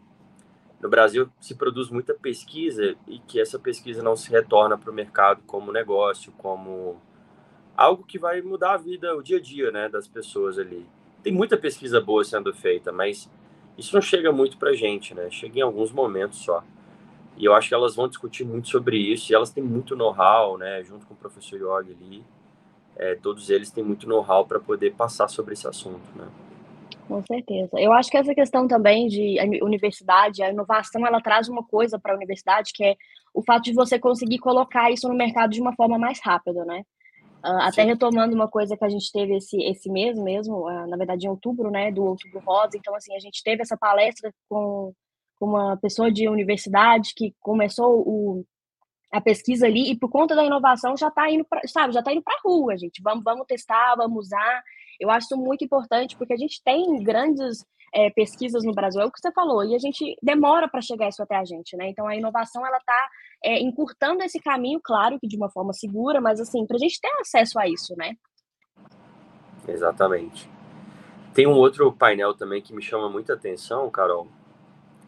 no 0.82 0.90
Brasil 0.90 1.30
se 1.40 1.56
produz 1.56 1.90
muita 1.90 2.14
pesquisa 2.14 2.96
e 3.08 3.20
que 3.20 3.40
essa 3.40 3.58
pesquisa 3.58 4.04
não 4.04 4.18
se 4.18 4.30
retorna 4.30 4.78
para 4.78 4.92
o 4.92 4.94
mercado 4.94 5.42
como 5.48 5.72
negócio, 5.72 6.34
como 6.38 7.02
algo 7.76 8.04
que 8.04 8.20
vai 8.20 8.42
mudar 8.42 8.74
a 8.74 8.78
vida, 8.78 9.16
o 9.16 9.24
dia 9.24 9.38
a 9.38 9.42
dia, 9.42 9.72
né, 9.72 9.88
das 9.88 10.08
pessoas 10.08 10.60
ali. 10.60 10.86
Tem 11.22 11.32
muita 11.32 11.58
pesquisa 11.58 12.02
boa 12.02 12.24
sendo 12.26 12.54
feita, 12.54 12.92
mas 12.92 13.30
isso 13.78 13.94
não 13.94 14.02
chega 14.02 14.32
muito 14.32 14.58
para 14.58 14.74
gente, 14.74 15.14
né? 15.14 15.30
Chega 15.32 15.60
em 15.60 15.62
alguns 15.62 15.92
momentos 15.92 16.40
só. 16.40 16.64
E 17.38 17.46
eu 17.46 17.54
acho 17.54 17.70
que 17.70 17.74
elas 17.74 17.96
vão 17.96 18.08
discutir 18.08 18.46
muito 18.46 18.68
sobre 18.68 18.98
isso 18.98 19.32
e 19.32 19.36
elas 19.36 19.50
têm 19.50 19.64
muito 19.64 19.96
know-how, 19.96 20.58
né? 20.58 20.84
Junto 20.84 21.06
com 21.06 21.14
o 21.14 21.18
professor 21.18 21.58
Yogi 21.58 21.92
ali, 21.92 22.24
é, 22.96 23.16
todos 23.16 23.50
eles 23.50 23.72
têm 23.72 23.84
muito 23.84 24.08
know-how 24.08 24.46
para 24.46 24.60
poder 24.60 24.94
passar 24.94 25.28
sobre 25.28 25.54
esse 25.54 25.68
assunto, 25.68 26.08
né? 26.16 26.28
Com 27.08 27.22
certeza. 27.26 27.80
Eu 27.80 27.92
acho 27.92 28.10
que 28.10 28.18
essa 28.18 28.34
questão 28.34 28.68
também 28.68 29.08
de 29.08 29.38
universidade, 29.62 30.42
a 30.42 30.50
inovação, 30.50 31.06
ela 31.06 31.20
traz 31.20 31.50
uma 31.50 31.64
coisa 31.64 32.00
para 32.00 32.14
a 32.14 32.16
universidade, 32.16 32.72
que 32.74 32.84
é 32.84 32.96
o 33.34 33.44
fato 33.44 33.64
de 33.64 33.74
você 33.74 34.00
conseguir 34.00 34.38
colocar 34.38 34.92
isso 34.92 35.08
no 35.10 35.16
mercado 35.16 35.52
de 35.52 35.62
uma 35.62 35.74
forma 35.76 35.98
mais 35.98 36.20
rápida, 36.24 36.64
né? 36.64 36.86
Uh, 37.44 37.60
até 37.60 37.84
retomando 37.84 38.34
uma 38.34 38.48
coisa 38.48 38.78
que 38.78 38.86
a 38.86 38.90
gente 38.90 39.12
teve 39.12 39.36
esse, 39.36 39.62
esse 39.64 39.90
mês 39.90 40.18
mesmo, 40.18 40.66
uh, 40.66 40.88
na 40.88 40.96
verdade 40.96 41.26
em 41.26 41.30
outubro, 41.30 41.70
né, 41.70 41.92
do 41.92 42.02
Outubro 42.06 42.40
Rosa, 42.40 42.78
então 42.78 42.96
assim, 42.96 43.14
a 43.16 43.20
gente 43.20 43.44
teve 43.44 43.62
essa 43.62 43.76
palestra 43.76 44.34
com, 44.48 44.94
com 45.38 45.46
uma 45.48 45.76
pessoa 45.76 46.10
de 46.10 46.30
universidade 46.30 47.14
que 47.14 47.36
começou 47.42 48.00
o, 48.00 48.46
a 49.12 49.20
pesquisa 49.20 49.66
ali 49.66 49.92
e 49.92 50.00
por 50.00 50.10
conta 50.10 50.34
da 50.36 50.46
inovação 50.46 50.96
já 50.96 51.10
está 51.10 51.30
indo, 51.30 51.44
pra, 51.44 51.60
sabe, 51.68 51.94
já 51.94 52.00
está 52.00 52.14
indo 52.14 52.24
para 52.24 52.34
a 52.34 52.42
rua, 52.46 52.78
gente, 52.78 53.02
vamos, 53.04 53.26
vamos 53.26 53.46
testar, 53.46 53.96
vamos 53.98 54.28
usar, 54.28 54.64
eu 54.98 55.10
acho 55.10 55.26
isso 55.26 55.38
muito 55.38 55.66
importante, 55.66 56.16
porque 56.16 56.32
a 56.32 56.38
gente 56.38 56.64
tem 56.64 57.04
grandes 57.04 57.66
é, 57.94 58.10
pesquisas 58.10 58.64
no 58.64 58.74
Brasil, 58.74 59.02
é 59.02 59.06
o 59.06 59.12
que 59.12 59.20
você 59.20 59.32
falou, 59.32 59.64
e 59.64 59.76
a 59.76 59.80
gente 59.80 60.18
demora 60.22 60.68
para 60.68 60.82
chegar 60.82 61.10
isso 61.10 61.22
até 61.22 61.36
a 61.36 61.46
gente, 61.46 61.78
né? 61.78 61.90
Então 61.90 62.08
a 62.08 62.16
inovação 62.16 62.66
ela 62.66 62.78
está 62.78 63.10
é, 63.44 63.62
encurtando 63.62 64.24
esse 64.24 64.40
caminho, 64.40 64.80
claro 64.84 65.20
que 65.20 65.28
de 65.28 65.38
uma 65.38 65.50
forma 65.50 65.74
segura, 65.74 66.20
mas 66.20 66.40
assim, 66.40 66.66
para 66.66 66.76
a 66.76 66.80
gente 66.80 67.00
ter 67.00 67.12
acesso 67.20 67.60
a 67.60 67.68
isso, 67.68 67.96
né? 67.96 68.16
Exatamente. 69.68 70.50
Tem 71.34 71.48
um 71.48 71.54
outro 71.54 71.92
painel 71.92 72.34
também 72.34 72.62
que 72.62 72.74
me 72.74 72.82
chama 72.82 73.10
muita 73.10 73.34
atenção, 73.34 73.90
Carol, 73.90 74.28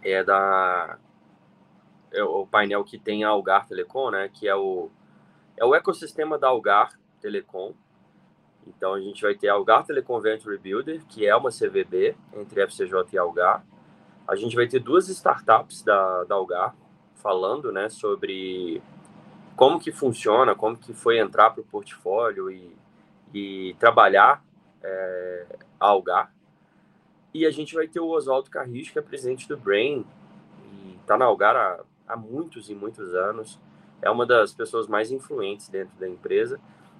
é 0.03 0.23
da 0.23 0.97
é 2.11 2.23
o 2.23 2.47
painel 2.47 2.83
que 2.83 2.97
tem 2.97 3.23
a 3.23 3.29
Algar 3.29 3.67
Telecom, 3.67 4.09
né? 4.09 4.29
Que 4.33 4.47
é 4.47 4.55
o 4.55 4.89
é 5.57 5.65
o 5.65 5.73
ecossistema 5.73 6.37
da 6.37 6.47
Algar 6.47 6.97
Telecom, 7.19 7.73
então 8.67 8.93
a 8.93 8.99
gente 8.99 9.21
vai 9.21 9.35
ter 9.35 9.47
Algar 9.47 9.85
Telecom 9.85 10.21
Builder, 10.61 11.03
que 11.07 11.25
é 11.25 11.35
uma 11.35 11.49
CVB 11.49 12.15
entre 12.33 12.61
FCJ 12.61 13.05
e 13.13 13.17
Algar. 13.17 13.63
a 14.27 14.35
gente 14.35 14.55
vai 14.55 14.67
ter 14.67 14.79
duas 14.79 15.07
startups 15.09 15.83
da, 15.83 16.23
da 16.23 16.35
Algar 16.35 16.75
falando 17.15 17.71
né, 17.71 17.89
sobre 17.89 18.81
como 19.55 19.79
que 19.79 19.91
funciona, 19.91 20.53
como 20.53 20.77
que 20.77 20.93
foi 20.93 21.17
entrar 21.17 21.51
para 21.51 21.61
o 21.61 21.65
portfólio 21.65 22.51
e, 22.51 22.75
e 23.33 23.75
trabalhar 23.79 24.43
é, 24.83 25.45
a 25.79 25.87
Algar. 25.87 26.33
E 27.33 27.45
a 27.45 27.51
gente 27.51 27.73
vai 27.73 27.87
ter 27.87 27.99
o 27.99 28.09
Oswaldo 28.09 28.49
Carrijo, 28.49 28.93
que 28.93 28.99
é 28.99 29.01
presidente 29.01 29.47
do 29.47 29.57
Brain, 29.57 30.05
e 30.63 30.95
está 31.01 31.17
na 31.17 31.25
Algar 31.25 31.55
há, 31.55 31.79
há 32.07 32.15
muitos 32.15 32.69
e 32.69 32.75
muitos 32.75 33.13
anos. 33.13 33.59
É 34.01 34.09
uma 34.09 34.25
das 34.25 34.53
pessoas 34.53 34.87
mais 34.87 35.11
influentes 35.11 35.67
dentro 35.67 35.97
da 35.97 36.07
empresa. 36.07 36.59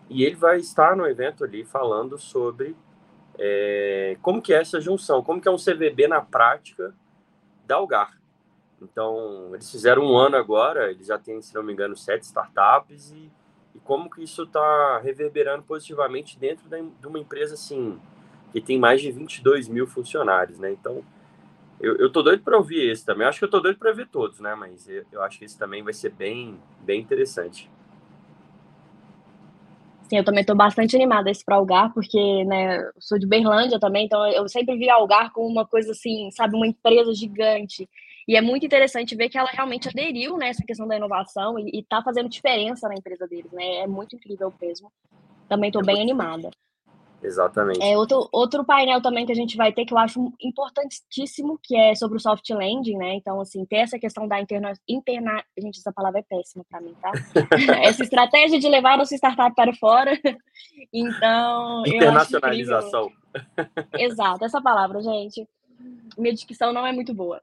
E 0.09 0.23
ele 0.23 0.35
vai 0.35 0.57
estar 0.57 0.95
no 0.95 1.07
evento 1.07 1.43
ali 1.43 1.65
falando 1.65 2.17
sobre 2.17 2.75
é, 3.37 4.17
como 4.21 4.41
que 4.41 4.53
é 4.53 4.61
essa 4.61 4.79
junção, 4.79 5.23
como 5.23 5.41
que 5.41 5.47
é 5.47 5.51
um 5.51 5.57
CVB 5.57 6.07
na 6.07 6.21
prática 6.21 6.93
da 7.65 7.75
Algar. 7.75 8.19
Então, 8.81 9.49
eles 9.53 9.69
fizeram 9.71 10.03
um 10.03 10.17
ano 10.17 10.35
agora, 10.35 10.91
eles 10.91 11.07
já 11.07 11.17
têm, 11.17 11.41
se 11.41 11.53
não 11.55 11.63
me 11.63 11.73
engano, 11.73 11.95
sete 11.95 12.23
startups 12.23 13.11
e, 13.11 13.31
e 13.73 13.79
como 13.79 14.09
que 14.09 14.23
isso 14.23 14.43
está 14.43 14.99
reverberando 14.99 15.63
positivamente 15.63 16.37
dentro 16.37 16.67
da, 16.67 16.77
de 16.77 17.07
uma 17.07 17.19
empresa, 17.19 17.55
assim, 17.55 17.99
que 18.51 18.61
tem 18.61 18.77
mais 18.77 19.01
de 19.01 19.11
22 19.11 19.67
mil 19.67 19.87
funcionários, 19.87 20.59
né? 20.59 20.71
Então, 20.71 21.03
eu, 21.79 21.95
eu 21.97 22.09
tô 22.09 22.21
doido 22.21 22.43
para 22.43 22.57
ouvir 22.57 22.89
esse 22.89 23.05
também. 23.05 23.27
Acho 23.27 23.39
que 23.39 23.45
eu 23.45 23.49
tô 23.49 23.59
doido 23.59 23.77
para 23.77 23.91
ver 23.91 24.07
todos, 24.07 24.39
né? 24.39 24.55
Mas 24.55 24.87
eu, 24.87 25.03
eu 25.11 25.21
acho 25.21 25.37
que 25.39 25.45
esse 25.45 25.57
também 25.57 25.83
vai 25.83 25.93
ser 25.93 26.11
bem, 26.11 26.59
bem 26.81 27.01
interessante. 27.01 27.69
Sim, 30.09 30.17
eu 30.17 30.23
também 30.23 30.41
estou 30.41 30.55
bastante 30.55 30.95
animada 30.95 31.31
esse 31.31 31.43
para 31.43 31.55
Algar, 31.55 31.91
porque, 31.93 32.45
né, 32.45 32.77
eu 32.77 32.91
sou 32.99 33.17
de 33.17 33.25
Berlândia 33.25 33.79
também, 33.79 34.05
então 34.05 34.25
eu 34.27 34.47
sempre 34.47 34.77
vi 34.77 34.87
Algar 34.87 35.31
como 35.33 35.47
uma 35.47 35.65
coisa 35.65 35.91
assim, 35.91 36.29
sabe, 36.31 36.55
uma 36.55 36.67
empresa 36.67 37.13
gigante. 37.13 37.89
E 38.27 38.35
é 38.35 38.41
muito 38.41 38.65
interessante 38.65 39.15
ver 39.15 39.29
que 39.29 39.37
ela 39.37 39.49
realmente 39.51 39.87
aderiu 39.87 40.37
nessa 40.37 40.61
né, 40.61 40.65
questão 40.65 40.87
da 40.87 40.95
inovação 40.95 41.59
e 41.59 41.79
está 41.79 42.01
fazendo 42.03 42.29
diferença 42.29 42.87
na 42.87 42.95
empresa 42.95 43.27
deles, 43.27 43.51
né? 43.51 43.77
É 43.77 43.87
muito 43.87 44.15
incrível 44.15 44.51
mesmo. 44.59 44.91
Também 45.47 45.69
estou 45.69 45.83
é 45.83 45.85
bem 45.85 46.01
animada. 46.01 46.49
Exatamente. 47.23 47.81
É, 47.81 47.97
outro, 47.97 48.27
outro 48.31 48.63
painel 48.63 49.01
também 49.01 49.25
que 49.25 49.31
a 49.31 49.35
gente 49.35 49.57
vai 49.57 49.71
ter, 49.73 49.85
que 49.85 49.93
eu 49.93 49.97
acho 49.97 50.31
importantíssimo, 50.41 51.59
que 51.61 51.75
é 51.75 51.95
sobre 51.95 52.17
o 52.17 52.19
soft 52.19 52.49
landing, 52.49 52.97
né? 52.97 53.15
Então, 53.15 53.41
assim, 53.41 53.65
ter 53.65 53.77
essa 53.77 53.97
questão 53.97 54.27
da 54.27 54.39
interna... 54.39 54.73
interna... 54.87 55.43
Gente, 55.57 55.79
essa 55.79 55.91
palavra 55.91 56.19
é 56.19 56.23
péssima 56.23 56.63
para 56.69 56.81
mim, 56.81 56.95
tá? 57.01 57.11
essa 57.83 58.03
estratégia 58.03 58.59
de 58.59 58.67
levar 58.67 58.97
nossa 58.97 59.15
startup 59.15 59.55
para 59.55 59.73
fora. 59.73 60.11
então, 60.93 61.83
Internacionalização. 61.85 63.11
Exato, 63.93 64.45
essa 64.45 64.61
palavra, 64.61 65.01
gente. 65.01 65.47
Minha 66.17 66.33
dicção 66.33 66.71
não 66.71 66.85
é 66.85 66.91
muito 66.91 67.13
boa. 67.13 67.41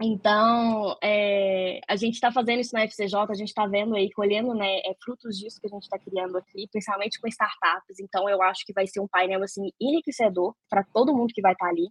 Então, 0.00 0.96
é, 1.02 1.80
a 1.88 1.96
gente 1.96 2.14
está 2.14 2.30
fazendo 2.30 2.60
isso 2.60 2.72
na 2.72 2.82
FCJ, 2.84 3.16
a 3.28 3.34
gente 3.34 3.48
está 3.48 3.66
vendo 3.66 3.96
aí, 3.96 4.10
colhendo 4.12 4.54
né, 4.54 4.78
é, 4.78 4.94
frutos 5.02 5.36
disso 5.36 5.60
que 5.60 5.66
a 5.66 5.70
gente 5.70 5.82
está 5.82 5.98
criando 5.98 6.38
aqui, 6.38 6.68
principalmente 6.70 7.20
com 7.20 7.26
startups. 7.26 7.98
Então, 8.00 8.28
eu 8.28 8.40
acho 8.42 8.64
que 8.64 8.72
vai 8.72 8.86
ser 8.86 9.00
um 9.00 9.08
painel 9.08 9.42
assim 9.42 9.70
enriquecedor 9.80 10.54
para 10.70 10.84
todo 10.84 11.14
mundo 11.14 11.32
que 11.34 11.42
vai 11.42 11.52
estar 11.52 11.64
tá 11.64 11.70
ali, 11.72 11.88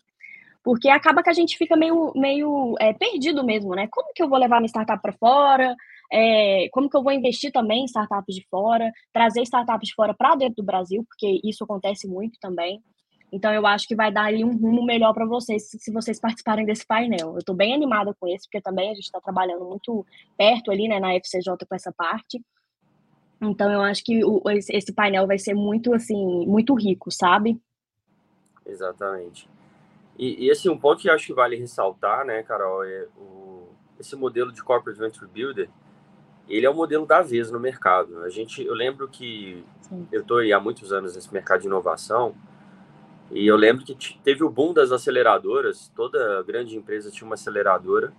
porque 0.63 0.89
acaba 0.89 1.21
que 1.21 1.29
a 1.29 1.33
gente 1.33 1.57
fica 1.57 1.75
meio, 1.75 2.13
meio 2.15 2.75
é, 2.79 2.93
perdido 2.93 3.43
mesmo, 3.43 3.75
né? 3.75 3.87
Como 3.91 4.13
que 4.13 4.23
eu 4.23 4.29
vou 4.29 4.39
levar 4.39 4.59
minha 4.59 4.67
startup 4.67 5.01
para 5.01 5.13
fora? 5.13 5.75
É, 6.11 6.69
como 6.71 6.89
que 6.89 6.95
eu 6.95 7.03
vou 7.03 7.11
investir 7.11 7.51
também 7.51 7.81
em 7.81 7.85
startups 7.85 8.35
de 8.35 8.45
fora? 8.49 8.89
Trazer 9.13 9.41
startups 9.41 9.89
de 9.89 9.95
fora 9.95 10.13
para 10.13 10.35
dentro 10.35 10.55
do 10.57 10.65
Brasil, 10.65 11.05
porque 11.07 11.41
isso 11.43 11.63
acontece 11.63 12.07
muito 12.07 12.39
também. 12.39 12.81
Então, 13.31 13.53
eu 13.53 13.67
acho 13.67 13.87
que 13.87 13.95
vai 13.95 14.11
dar 14.11 14.25
ali 14.25 14.43
um 14.43 14.55
rumo 14.55 14.85
melhor 14.85 15.13
para 15.13 15.25
vocês 15.25 15.69
se 15.69 15.91
vocês 15.91 16.19
participarem 16.19 16.65
desse 16.65 16.85
painel. 16.85 17.33
Eu 17.33 17.39
estou 17.39 17.53
bem 17.53 17.73
animada 17.73 18.15
com 18.17 18.27
esse, 18.27 18.45
porque 18.47 18.61
também 18.61 18.89
a 18.89 18.93
gente 18.93 19.03
está 19.03 19.19
trabalhando 19.19 19.65
muito 19.65 20.05
perto 20.37 20.71
ali, 20.71 20.87
né, 20.87 20.99
na 20.99 21.13
FCJ 21.15 21.57
com 21.67 21.75
essa 21.75 21.91
parte. 21.91 22.41
Então, 23.41 23.71
eu 23.71 23.81
acho 23.81 24.03
que 24.03 24.23
o, 24.23 24.41
esse 24.49 24.93
painel 24.93 25.27
vai 25.27 25.37
ser 25.37 25.53
muito, 25.53 25.93
assim, 25.93 26.45
muito 26.47 26.73
rico, 26.73 27.11
sabe? 27.11 27.59
Exatamente. 28.65 29.47
E, 30.17 30.45
e 30.45 30.51
assim, 30.51 30.69
um 30.69 30.77
ponto 30.77 31.01
que 31.01 31.09
acho 31.09 31.27
que 31.27 31.33
vale 31.33 31.55
ressaltar, 31.55 32.25
né, 32.25 32.41
Carol, 32.43 32.83
é 32.83 33.07
o, 33.17 33.67
esse 33.99 34.15
modelo 34.15 34.51
de 34.51 34.63
Corporate 34.63 34.99
Venture 34.99 35.27
Builder, 35.27 35.69
ele 36.49 36.65
é 36.65 36.69
o 36.69 36.73
modelo 36.73 37.05
da 37.05 37.21
vez 37.21 37.51
no 37.51 37.59
mercado. 37.59 38.23
A 38.23 38.29
gente, 38.29 38.63
eu 38.63 38.73
lembro 38.73 39.07
que 39.07 39.63
Sim. 39.81 40.07
eu 40.11 40.21
estou 40.21 40.39
há 40.39 40.59
muitos 40.59 40.91
anos 40.91 41.15
nesse 41.15 41.31
mercado 41.31 41.61
de 41.61 41.67
inovação, 41.67 42.33
e 43.31 43.45
eu 43.45 43.55
lembro 43.55 43.83
que 43.83 44.19
teve 44.23 44.43
o 44.43 44.49
boom 44.49 44.73
das 44.73 44.91
aceleradoras, 44.91 45.91
toda 45.95 46.43
grande 46.43 46.77
empresa 46.77 47.11
tinha 47.11 47.25
uma 47.25 47.35
aceleradora. 47.35 48.13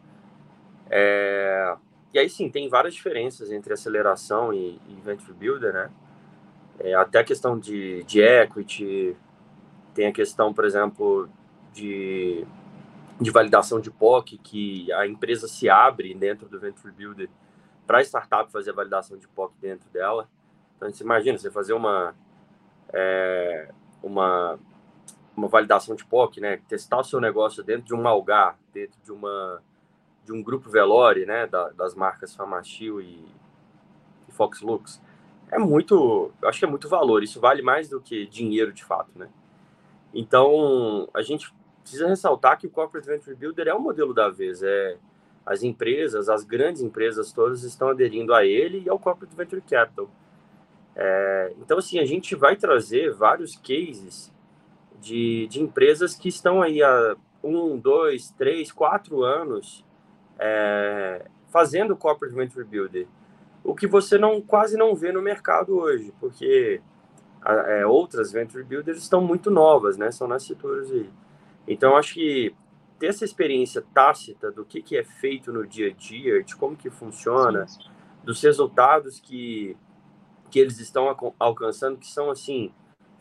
É... 0.91 1.77
E 2.13 2.19
aí 2.19 2.29
sim, 2.29 2.51
tem 2.51 2.69
várias 2.69 2.95
diferenças 2.95 3.51
entre 3.51 3.73
aceleração 3.73 4.53
e, 4.53 4.81
e 4.89 5.01
Venture 5.03 5.33
Builder, 5.33 5.73
né? 5.73 5.91
É, 6.79 6.95
até 6.95 7.19
a 7.19 7.25
questão 7.25 7.59
de, 7.59 8.05
de 8.05 8.21
equity, 8.21 9.17
tem 9.95 10.07
a 10.07 10.13
questão, 10.13 10.55
por 10.55 10.65
exemplo, 10.65 11.29
de, 11.73 12.47
de 13.21 13.31
validação 13.31 13.81
de 13.81 13.91
POC, 13.91 14.39
que 14.39 14.93
a 14.93 15.07
empresa 15.07 15.49
se 15.49 15.69
abre 15.69 16.15
dentro 16.15 16.49
do 16.49 16.61
Venture 16.61 16.93
Builder 16.93 17.29
para 17.87 17.99
a 17.99 18.03
startup 18.03 18.51
fazer 18.53 18.71
a 18.71 18.75
validação 18.75 19.19
de 19.19 19.27
POC 19.27 19.55
dentro 19.61 19.89
dela. 19.91 20.29
Então, 20.77 20.91
você 20.91 21.03
imagina, 21.03 21.37
você 21.37 21.51
fazer 21.51 21.73
uma, 21.73 22.15
é, 22.93 23.71
uma 24.03 24.59
uma 25.39 25.49
validação 25.49 25.95
de 25.95 26.05
POC, 26.05 26.41
né? 26.41 26.61
Testar 26.69 26.99
o 26.99 27.05
seu 27.05 27.21
negócio 27.21 27.63
dentro 27.63 27.87
de 27.87 27.95
um 27.95 28.03
Malgar, 28.03 28.59
dentro 28.73 28.99
de 29.03 29.13
uma 29.13 29.63
de 30.25 30.33
um 30.33 30.43
grupo 30.43 30.69
Velore, 30.69 31.25
né? 31.25 31.47
Da, 31.47 31.71
das 31.71 31.95
marcas 31.95 32.35
Famachil 32.35 33.01
e, 33.01 33.25
e 34.29 34.33
Fox 34.33 34.61
Lux. 34.61 35.01
É 35.51 35.59
muito, 35.59 36.31
eu 36.43 36.49
acho 36.49 36.59
que 36.59 36.65
é 36.65 36.69
muito 36.69 36.89
valor. 36.89 37.23
Isso 37.23 37.41
vale 37.41 37.63
mais 37.63 37.89
do 37.89 38.01
que 38.01 38.27
dinheiro 38.27 38.73
de 38.73 38.85
fato, 38.85 39.11
né? 39.19 39.29
Então, 40.13 41.09
a 41.15 41.23
gente 41.23 41.53
precisa 41.81 42.07
ressaltar 42.07 42.59
que 42.59 42.67
o 42.67 42.71
Corporate 42.71 43.07
Venture 43.07 43.35
Builder 43.35 43.69
é 43.69 43.75
o 43.75 43.81
modelo 43.81 44.13
da 44.13 44.29
vez. 44.29 44.63
É, 44.63 44.99
as 45.47 45.63
empresas, 45.63 46.29
as 46.29 46.45
grandes 46.45 46.83
empresas 46.83 47.33
todas 47.33 47.63
estão 47.63 47.89
aderindo 47.89 48.35
a 48.35 48.45
ele 48.45 48.83
e 48.85 48.89
ao 48.91 48.99
Corporate 48.99 49.35
Venture 49.35 49.63
Capital. 49.63 50.11
É, 50.95 51.55
então, 51.59 51.79
assim, 51.79 51.99
a 51.99 52.05
gente 52.05 52.35
vai 52.35 52.57
trazer 52.57 53.15
vários 53.15 53.57
cases 53.57 54.31
de, 55.01 55.47
de 55.49 55.61
empresas 55.61 56.15
que 56.15 56.29
estão 56.29 56.63
aí 56.63 56.83
há 56.83 57.17
um, 57.43 57.79
dois, 57.79 58.31
três, 58.31 58.73
quatro 58.73 59.23
anos 59.23 59.85
é, 60.39 61.27
fazendo 61.51 61.97
corporate 61.97 62.35
venture 62.35 62.65
builder, 62.65 63.07
o 63.65 63.75
que 63.75 63.87
você 63.87 64.19
não 64.19 64.41
quase 64.41 64.77
não 64.77 64.95
vê 64.95 65.13
no 65.13 65.21
mercado 65.21 65.79
hoje, 65.79 66.13
porque 66.21 66.81
é, 67.45 67.87
outras 67.87 68.33
venture 68.33 68.65
builders 68.65 68.99
estão 68.99 69.21
muito 69.21 69.51
novas, 69.51 69.97
né? 69.97 70.11
São 70.11 70.27
nascidoras 70.27 70.91
aí. 70.91 71.11
Então, 71.67 71.97
acho 71.97 72.15
que 72.15 72.55
ter 72.99 73.07
essa 73.07 73.25
experiência 73.25 73.85
tácita 73.95 74.51
do 74.51 74.65
que, 74.65 74.83
que 74.83 74.97
é 74.97 75.05
feito 75.05 75.53
no 75.53 75.67
dia 75.67 75.89
a 75.89 75.93
dia, 75.93 76.43
de 76.43 76.57
como 76.57 76.77
que 76.77 76.91
funciona, 76.91 77.67
dos 78.25 78.43
resultados 78.43 79.21
que, 79.21 79.77
que 80.51 80.59
eles 80.59 80.79
estão 80.81 81.15
alcançando, 81.39 81.99
que 81.99 82.07
são, 82.07 82.31
assim, 82.31 82.73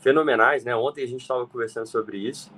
fenomenais, 0.08 0.64
né? 0.64 0.74
Ontem 0.74 1.04
a 1.04 1.08
gente 1.08 1.22
estava 1.22 1.46
conversando 1.46 1.86
sobre 1.86 2.18
isso. 2.18 2.50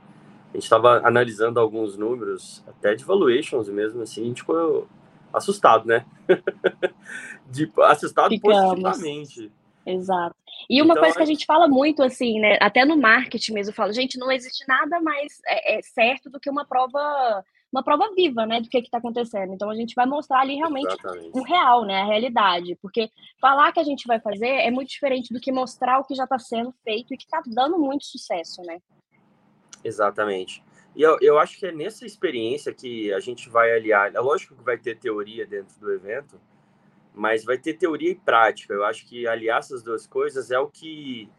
A 0.52 0.54
gente 0.54 0.64
estava 0.64 1.02
analisando 1.04 1.60
alguns 1.60 1.98
números, 1.98 2.64
até 2.68 2.94
de 2.94 3.04
valuations 3.04 3.68
mesmo, 3.70 4.04
assim, 4.04 4.22
a 4.22 4.26
gente 4.26 4.42
ficou 4.42 4.88
assustado, 5.34 5.88
né? 5.88 6.06
de, 7.50 7.72
assustado 7.84 8.30
Ficamos. 8.30 8.58
positivamente. 8.58 9.52
Exato. 9.84 10.36
E 10.70 10.80
uma 10.82 10.92
então, 10.92 11.04
coisa 11.04 11.18
que 11.18 11.24
a 11.24 11.26
gente 11.26 11.46
fala 11.46 11.68
muito, 11.68 12.04
assim, 12.04 12.40
né? 12.40 12.58
Até 12.62 12.86
no 12.86 12.96
marketing 12.98 13.54
mesmo, 13.54 13.72
eu 13.72 13.76
falo, 13.76 13.94
gente, 13.94 14.20
não 14.20 14.32
existe 14.32 14.64
nada 14.68 15.02
mais 15.02 15.40
é, 15.48 15.80
é 15.80 15.82
certo 15.82 16.30
do 16.30 16.40
que 16.40 16.50
uma 16.50 16.66
prova 16.66 17.44
uma 17.72 17.84
prova 17.84 18.10
viva, 18.16 18.46
né, 18.46 18.62
do 18.62 18.70
que 18.70 18.78
está 18.78 18.98
acontecendo. 18.98 19.54
Então 19.54 19.70
a 19.70 19.76
gente 19.76 19.94
vai 19.96 20.06
mostrar 20.06 20.42
ali 20.42 20.56
realmente 20.56 20.88
Exatamente. 20.88 21.38
o 21.38 21.44
real, 21.44 21.86
né, 21.86 22.02
a 22.02 22.06
realidade, 22.06 22.78
porque 22.82 23.10
falar 23.40 23.72
que 23.72 23.80
a 23.80 23.84
gente 23.84 24.08
vai 24.08 24.20
fazer 24.20 24.48
é 24.48 24.72
muito 24.72 24.90
diferente 24.90 25.34
do 25.34 25.40
que 25.40 25.52
mostrar 25.52 26.00
o 26.00 26.04
que 26.04 26.16
já 26.16 26.24
está 26.24 26.40
sendo 26.40 26.74
feito 26.84 27.14
e 27.14 27.18
que 27.18 27.26
está 27.26 27.42
dando 27.46 27.78
muito 27.78 28.06
sucesso, 28.06 28.62
né? 28.64 28.80
Exatamente. 29.84 30.64
E 30.96 31.02
eu, 31.02 31.18
eu 31.22 31.38
acho 31.38 31.58
que 31.58 31.68
é 31.68 31.72
nessa 31.72 32.06
experiência 32.06 32.74
que 32.74 33.14
a 33.14 33.20
gente 33.20 33.50
vai 33.50 33.72
aliar. 33.72 34.14
É 34.14 34.20
lógico 34.20 34.56
que 34.56 34.64
vai 34.64 34.78
ter 34.78 34.98
teoria 34.98 35.46
dentro 35.46 35.80
do 35.80 35.92
evento, 35.92 36.40
mas 37.14 37.46
vai 37.46 37.58
ter 37.58 37.76
teoria 37.76 38.12
e 38.12 38.16
prática. 38.16 38.74
Eu 38.74 38.84
acho 38.84 39.08
que 39.08 39.28
aliar 39.28 39.60
essas 39.60 39.84
duas 39.84 40.08
coisas 40.08 40.52
é 40.52 40.60
o 40.60 40.68
que 40.68 41.30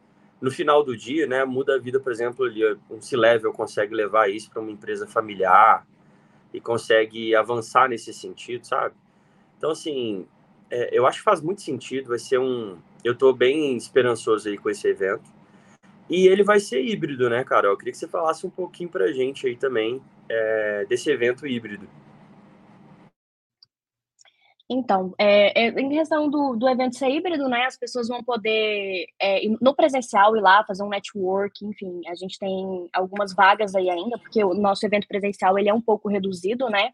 no 0.40 0.50
final 0.50 0.82
do 0.82 0.96
dia, 0.96 1.26
né, 1.26 1.44
muda 1.44 1.74
a 1.74 1.78
vida, 1.78 2.00
por 2.00 2.10
exemplo, 2.10 2.46
um 2.90 3.00
C-level 3.00 3.52
consegue 3.52 3.94
levar 3.94 4.30
isso 4.30 4.50
para 4.50 4.62
uma 4.62 4.70
empresa 4.70 5.06
familiar, 5.06 5.86
e 6.52 6.60
consegue 6.60 7.34
avançar 7.34 7.88
nesse 7.88 8.12
sentido, 8.12 8.66
sabe? 8.66 8.94
Então, 9.56 9.70
assim, 9.70 10.26
é, 10.70 10.88
eu 10.92 11.06
acho 11.06 11.18
que 11.18 11.24
faz 11.24 11.40
muito 11.40 11.62
sentido, 11.62 12.08
vai 12.08 12.18
ser 12.18 12.38
um... 12.38 12.78
Eu 13.04 13.12
estou 13.12 13.34
bem 13.34 13.76
esperançoso 13.76 14.48
aí 14.48 14.58
com 14.58 14.68
esse 14.68 14.86
evento. 14.88 15.30
E 16.08 16.26
ele 16.26 16.42
vai 16.42 16.58
ser 16.58 16.82
híbrido, 16.84 17.30
né, 17.30 17.44
Carol? 17.44 17.72
Eu 17.72 17.76
queria 17.76 17.92
que 17.92 17.98
você 17.98 18.08
falasse 18.08 18.46
um 18.46 18.50
pouquinho 18.50 18.88
para 18.88 19.04
a 19.04 19.12
gente 19.12 19.46
aí 19.46 19.56
também 19.56 20.02
é, 20.28 20.84
desse 20.88 21.10
evento 21.10 21.46
híbrido. 21.46 21.88
Então, 24.72 25.12
é, 25.18 25.66
é, 25.66 25.68
em 25.80 25.88
questão 25.88 26.30
do, 26.30 26.54
do 26.54 26.68
evento 26.68 26.96
ser 26.96 27.10
híbrido, 27.10 27.48
né, 27.48 27.64
as 27.64 27.76
pessoas 27.76 28.06
vão 28.06 28.22
poder, 28.22 29.06
é, 29.20 29.40
no 29.60 29.74
presencial, 29.74 30.36
ir 30.36 30.40
lá 30.40 30.64
fazer 30.64 30.84
um 30.84 30.88
network, 30.88 31.66
enfim, 31.66 32.00
a 32.06 32.14
gente 32.14 32.38
tem 32.38 32.88
algumas 32.92 33.34
vagas 33.34 33.74
aí 33.74 33.90
ainda, 33.90 34.16
porque 34.16 34.44
o 34.44 34.54
nosso 34.54 34.86
evento 34.86 35.08
presencial, 35.08 35.58
ele 35.58 35.68
é 35.68 35.74
um 35.74 35.80
pouco 35.80 36.08
reduzido, 36.08 36.70
né, 36.70 36.90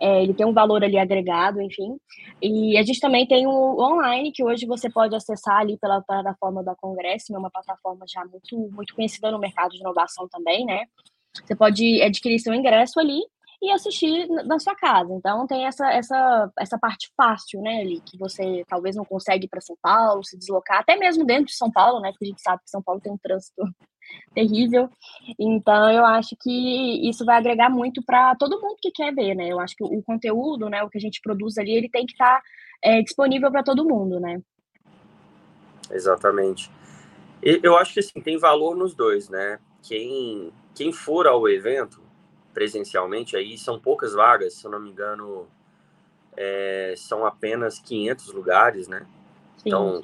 é, 0.00 0.22
ele 0.22 0.32
tem 0.32 0.46
um 0.46 0.54
valor 0.54 0.82
ali 0.82 0.98
agregado, 0.98 1.60
enfim. 1.60 1.98
E 2.42 2.76
a 2.78 2.82
gente 2.82 2.98
também 2.98 3.26
tem 3.26 3.46
o 3.46 3.78
online, 3.78 4.32
que 4.32 4.42
hoje 4.42 4.64
você 4.64 4.88
pode 4.88 5.14
acessar 5.14 5.58
ali 5.58 5.76
pela 5.76 6.00
plataforma 6.00 6.64
da 6.64 6.74
Congresso, 6.74 7.34
é 7.34 7.38
uma 7.38 7.50
plataforma 7.50 8.06
já 8.08 8.24
muito, 8.24 8.74
muito 8.74 8.94
conhecida 8.94 9.30
no 9.30 9.38
mercado 9.38 9.72
de 9.72 9.80
inovação 9.80 10.26
também, 10.28 10.64
né? 10.64 10.86
Você 11.34 11.54
pode 11.54 12.00
adquirir 12.02 12.38
seu 12.38 12.54
ingresso 12.54 12.98
ali 12.98 13.20
e 13.64 13.70
assistir 13.70 14.28
na 14.28 14.58
sua 14.58 14.74
casa. 14.74 15.12
Então 15.14 15.46
tem 15.46 15.66
essa, 15.66 15.90
essa, 15.90 16.52
essa 16.58 16.78
parte 16.78 17.10
fácil, 17.16 17.62
né, 17.62 17.80
ali, 17.80 18.00
que 18.00 18.18
você 18.18 18.64
talvez 18.68 18.94
não 18.94 19.04
consegue 19.04 19.46
ir 19.46 19.48
para 19.48 19.60
São 19.60 19.76
Paulo, 19.80 20.24
se 20.24 20.38
deslocar, 20.38 20.80
até 20.80 20.96
mesmo 20.96 21.24
dentro 21.24 21.46
de 21.46 21.56
São 21.56 21.70
Paulo, 21.70 22.00
né? 22.00 22.10
Porque 22.10 22.26
a 22.26 22.28
gente 22.28 22.42
sabe 22.42 22.62
que 22.62 22.70
São 22.70 22.82
Paulo 22.82 23.00
tem 23.00 23.12
um 23.12 23.18
trânsito 23.18 23.62
terrível. 24.34 24.90
Então, 25.38 25.90
eu 25.90 26.04
acho 26.04 26.36
que 26.40 27.08
isso 27.08 27.24
vai 27.24 27.38
agregar 27.38 27.70
muito 27.70 28.02
para 28.04 28.34
todo 28.36 28.60
mundo 28.60 28.76
que 28.80 28.90
quer 28.90 29.14
ver, 29.14 29.34
né? 29.34 29.48
Eu 29.48 29.58
acho 29.58 29.74
que 29.74 29.84
o 29.84 30.02
conteúdo, 30.02 30.68
né, 30.68 30.82
o 30.82 30.90
que 30.90 30.98
a 30.98 31.00
gente 31.00 31.20
produz 31.22 31.56
ali, 31.56 31.72
ele 31.72 31.88
tem 31.88 32.04
que 32.04 32.12
estar 32.12 32.36
tá, 32.36 32.42
é, 32.82 33.02
disponível 33.02 33.50
para 33.50 33.62
todo 33.62 33.88
mundo, 33.88 34.20
né? 34.20 34.40
Exatamente. 35.90 36.70
Eu 37.42 37.76
acho 37.76 37.94
que 37.94 38.00
assim, 38.00 38.20
tem 38.22 38.38
valor 38.38 38.76
nos 38.76 38.94
dois, 38.94 39.28
né? 39.28 39.58
Quem, 39.82 40.50
quem 40.74 40.92
for 40.92 41.26
ao 41.26 41.46
evento 41.46 42.03
presencialmente, 42.54 43.36
aí 43.36 43.58
são 43.58 43.78
poucas 43.78 44.14
vagas, 44.14 44.54
se 44.54 44.64
eu 44.64 44.70
não 44.70 44.80
me 44.80 44.88
engano, 44.88 45.48
é, 46.36 46.94
são 46.96 47.26
apenas 47.26 47.78
500 47.80 48.32
lugares, 48.32 48.88
né? 48.88 49.06
Sim. 49.58 49.64
Então, 49.66 50.00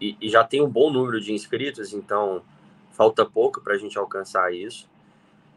e, 0.00 0.16
e 0.20 0.28
já 0.28 0.44
tem 0.44 0.60
um 0.60 0.68
bom 0.68 0.92
número 0.92 1.20
de 1.20 1.32
inscritos, 1.32 1.92
então 1.92 2.42
falta 2.90 3.24
pouco 3.24 3.60
para 3.60 3.74
a 3.74 3.78
gente 3.78 3.98
alcançar 3.98 4.52
isso. 4.52 4.88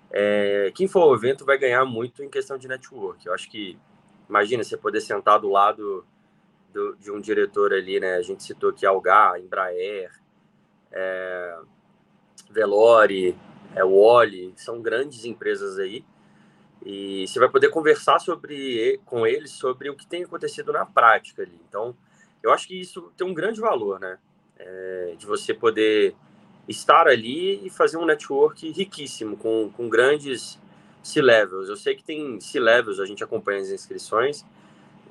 É, 0.10 0.72
quem 0.74 0.88
for 0.88 1.02
ao 1.02 1.14
evento 1.14 1.44
vai 1.44 1.58
ganhar 1.58 1.84
muito 1.84 2.24
em 2.24 2.30
questão 2.30 2.58
de 2.58 2.68
network. 2.68 3.26
Eu 3.26 3.34
acho 3.34 3.50
que, 3.50 3.78
imagina 4.30 4.64
você 4.64 4.78
poder 4.78 5.02
sentar 5.02 5.40
do 5.40 5.50
lado 5.50 6.06
do, 6.72 6.96
de 6.96 7.12
um 7.12 7.20
diretor 7.20 7.74
ali, 7.74 8.00
né? 8.00 8.16
A 8.16 8.22
gente 8.22 8.44
citou 8.44 8.70
aqui 8.70 8.86
Algar, 8.86 9.40
Embraer, 9.40 10.12
é, 10.92 11.58
Velore, 12.50 13.36
é, 13.76 13.84
Wally, 13.84 14.54
são 14.56 14.82
grandes 14.82 15.26
empresas 15.26 15.78
aí. 15.78 16.04
E 16.84 17.28
você 17.28 17.40
vai 17.40 17.50
poder 17.50 17.70
conversar 17.70 18.20
sobre, 18.20 19.00
com 19.06 19.26
eles 19.28 19.52
sobre 19.52 19.90
o 19.90 19.96
que 19.96 20.08
tem 20.08 20.24
acontecido 20.24 20.72
na 20.72 20.86
prática 20.86 21.42
ali. 21.42 21.60
Então, 21.68 21.96
eu 22.42 22.52
acho 22.52 22.68
que 22.68 22.80
isso 22.80 23.12
tem 23.18 23.28
um 23.28 23.34
grande 23.34 23.60
valor, 23.60 24.00
né? 24.00 24.18
É, 24.58 25.16
de 25.18 25.26
você 25.26 25.54
poder 25.54 26.16
estar 26.68 27.08
ali 27.08 27.66
e 27.66 27.70
fazer 27.70 27.98
um 27.98 28.06
network 28.06 28.72
riquíssimo, 28.72 29.36
com, 29.36 29.70
com 29.76 29.90
grandes 29.90 30.60
C-levels. 31.04 31.68
Eu 31.68 31.76
sei 31.76 31.96
que 31.96 32.04
tem 32.04 32.40
C-levels, 32.40 33.00
a 33.00 33.06
gente 33.06 33.24
acompanha 33.24 33.62
as 33.62 33.70
inscrições, 33.70 34.46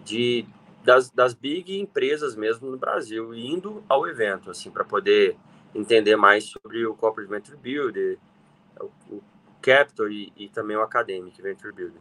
de, 0.02 0.46
das, 0.82 1.10
das 1.10 1.34
big 1.34 1.78
empresas 1.78 2.34
mesmo 2.34 2.70
no 2.70 2.76
Brasil, 2.76 3.34
indo 3.34 3.84
ao 3.88 4.06
evento, 4.06 4.50
assim, 4.50 4.70
para 4.70 4.84
poder 4.84 5.36
entender 5.74 6.16
mais 6.16 6.44
sobre 6.44 6.86
o 6.86 6.94
Corporate 6.94 7.30
Venture 7.30 7.56
Builder, 7.56 8.18
o, 8.80 9.14
o 9.14 9.22
Capital 9.60 10.08
e, 10.08 10.32
e, 10.36 10.48
também 10.48 10.76
o 10.76 10.82
Academic 10.82 11.40
Venture 11.40 11.72
Builder. 11.72 12.00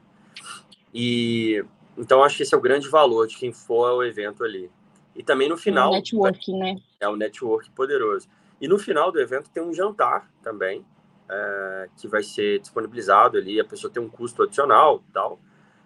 E 0.93 1.63
então 1.97 2.23
acho 2.23 2.37
que 2.37 2.43
esse 2.43 2.53
é 2.53 2.57
o 2.57 2.61
grande 2.61 2.89
valor 2.89 3.27
de 3.27 3.37
quem 3.37 3.51
for 3.51 3.89
ao 3.89 4.03
evento 4.03 4.43
ali. 4.43 4.69
E 5.15 5.23
também 5.23 5.47
no 5.47 5.57
final. 5.57 5.89
É 5.89 5.91
o 5.91 5.99
networking, 5.99 6.59
né? 6.59 6.75
É 6.99 7.07
o 7.07 7.15
network 7.15 7.69
poderoso. 7.71 8.27
E 8.59 8.67
no 8.67 8.79
final 8.79 9.11
do 9.11 9.19
evento 9.19 9.49
tem 9.49 9.61
um 9.61 9.73
jantar 9.73 10.31
também, 10.41 10.85
é, 11.29 11.89
que 11.97 12.07
vai 12.07 12.23
ser 12.23 12.59
disponibilizado 12.59 13.37
ali. 13.37 13.59
A 13.59 13.65
pessoa 13.65 13.91
tem 13.91 14.01
um 14.01 14.09
custo 14.09 14.43
adicional 14.43 15.03
tal, 15.13 15.39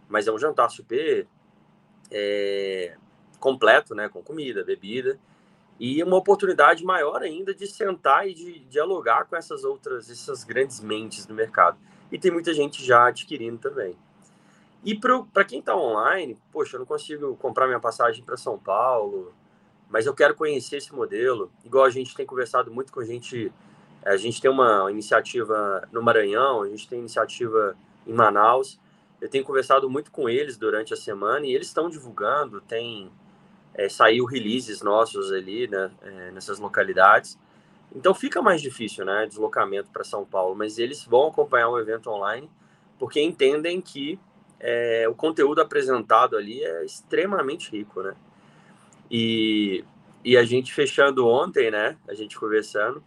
mas 0.07 0.27
é 0.27 0.31
um 0.31 0.37
jantar 0.37 0.69
super 0.69 1.27
é, 2.09 2.95
completo, 3.39 3.93
né? 3.93 4.07
Com 4.07 4.21
comida, 4.21 4.63
bebida. 4.63 5.19
E 5.79 6.01
uma 6.03 6.17
oportunidade 6.17 6.83
maior 6.83 7.21
ainda 7.21 7.53
de 7.53 7.67
sentar 7.67 8.27
e 8.27 8.33
de 8.33 8.59
dialogar 8.61 9.25
com 9.25 9.35
essas 9.35 9.63
outras, 9.63 10.09
essas 10.09 10.43
grandes 10.43 10.79
mentes 10.79 11.25
do 11.25 11.33
mercado. 11.33 11.77
E 12.11 12.17
tem 12.17 12.31
muita 12.31 12.53
gente 12.53 12.83
já 12.83 13.07
adquirindo 13.07 13.57
também. 13.57 13.95
E 14.83 14.95
para 14.95 15.43
quem 15.43 15.59
está 15.59 15.75
online, 15.75 16.37
poxa, 16.51 16.75
eu 16.75 16.79
não 16.79 16.85
consigo 16.85 17.35
comprar 17.35 17.67
minha 17.67 17.79
passagem 17.79 18.23
para 18.23 18.37
São 18.37 18.57
Paulo, 18.57 19.33
mas 19.89 20.05
eu 20.05 20.13
quero 20.13 20.33
conhecer 20.33 20.77
esse 20.77 20.93
modelo. 20.93 21.51
Igual 21.63 21.85
a 21.85 21.89
gente 21.89 22.15
tem 22.15 22.25
conversado 22.25 22.71
muito 22.71 22.91
com 22.91 22.99
a 22.99 23.05
gente, 23.05 23.51
a 24.05 24.17
gente 24.17 24.41
tem 24.41 24.49
uma 24.49 24.89
iniciativa 24.89 25.87
no 25.91 26.01
Maranhão, 26.01 26.61
a 26.61 26.69
gente 26.69 26.87
tem 26.87 26.99
iniciativa 26.99 27.75
em 28.05 28.13
Manaus. 28.13 28.79
Eu 29.19 29.29
tenho 29.29 29.43
conversado 29.43 29.89
muito 29.89 30.11
com 30.11 30.29
eles 30.29 30.57
durante 30.57 30.93
a 30.93 30.97
semana 30.97 31.45
e 31.45 31.53
eles 31.53 31.67
estão 31.67 31.89
divulgando, 31.89 32.61
tem 32.61 33.11
é, 33.77 33.87
saiu 33.87 34.25
releases 34.25 34.81
nossos 34.81 35.31
ali, 35.31 35.67
né, 35.67 35.91
é, 36.01 36.31
nessas 36.31 36.59
localidades. 36.59 37.37
Então 37.95 38.13
fica 38.13 38.41
mais 38.41 38.61
difícil, 38.61 39.05
né, 39.05 39.25
deslocamento 39.27 39.89
para 39.91 40.03
São 40.03 40.25
Paulo, 40.25 40.55
mas 40.55 40.77
eles 40.77 41.05
vão 41.05 41.27
acompanhar 41.27 41.69
o 41.69 41.79
evento 41.79 42.09
online 42.09 42.49
porque 42.99 43.21
entendem 43.21 43.79
que 43.79 44.19
é, 44.59 45.07
o 45.07 45.13
conteúdo 45.13 45.61
apresentado 45.61 46.35
ali 46.35 46.63
é 46.63 46.83
extremamente 46.83 47.69
rico, 47.71 48.01
né? 48.01 48.15
E, 49.09 49.85
e 50.23 50.35
a 50.35 50.43
gente 50.43 50.73
fechando 50.73 51.27
ontem, 51.27 51.69
né? 51.69 51.95
A 52.07 52.13
gente 52.13 52.37
conversando. 52.39 53.03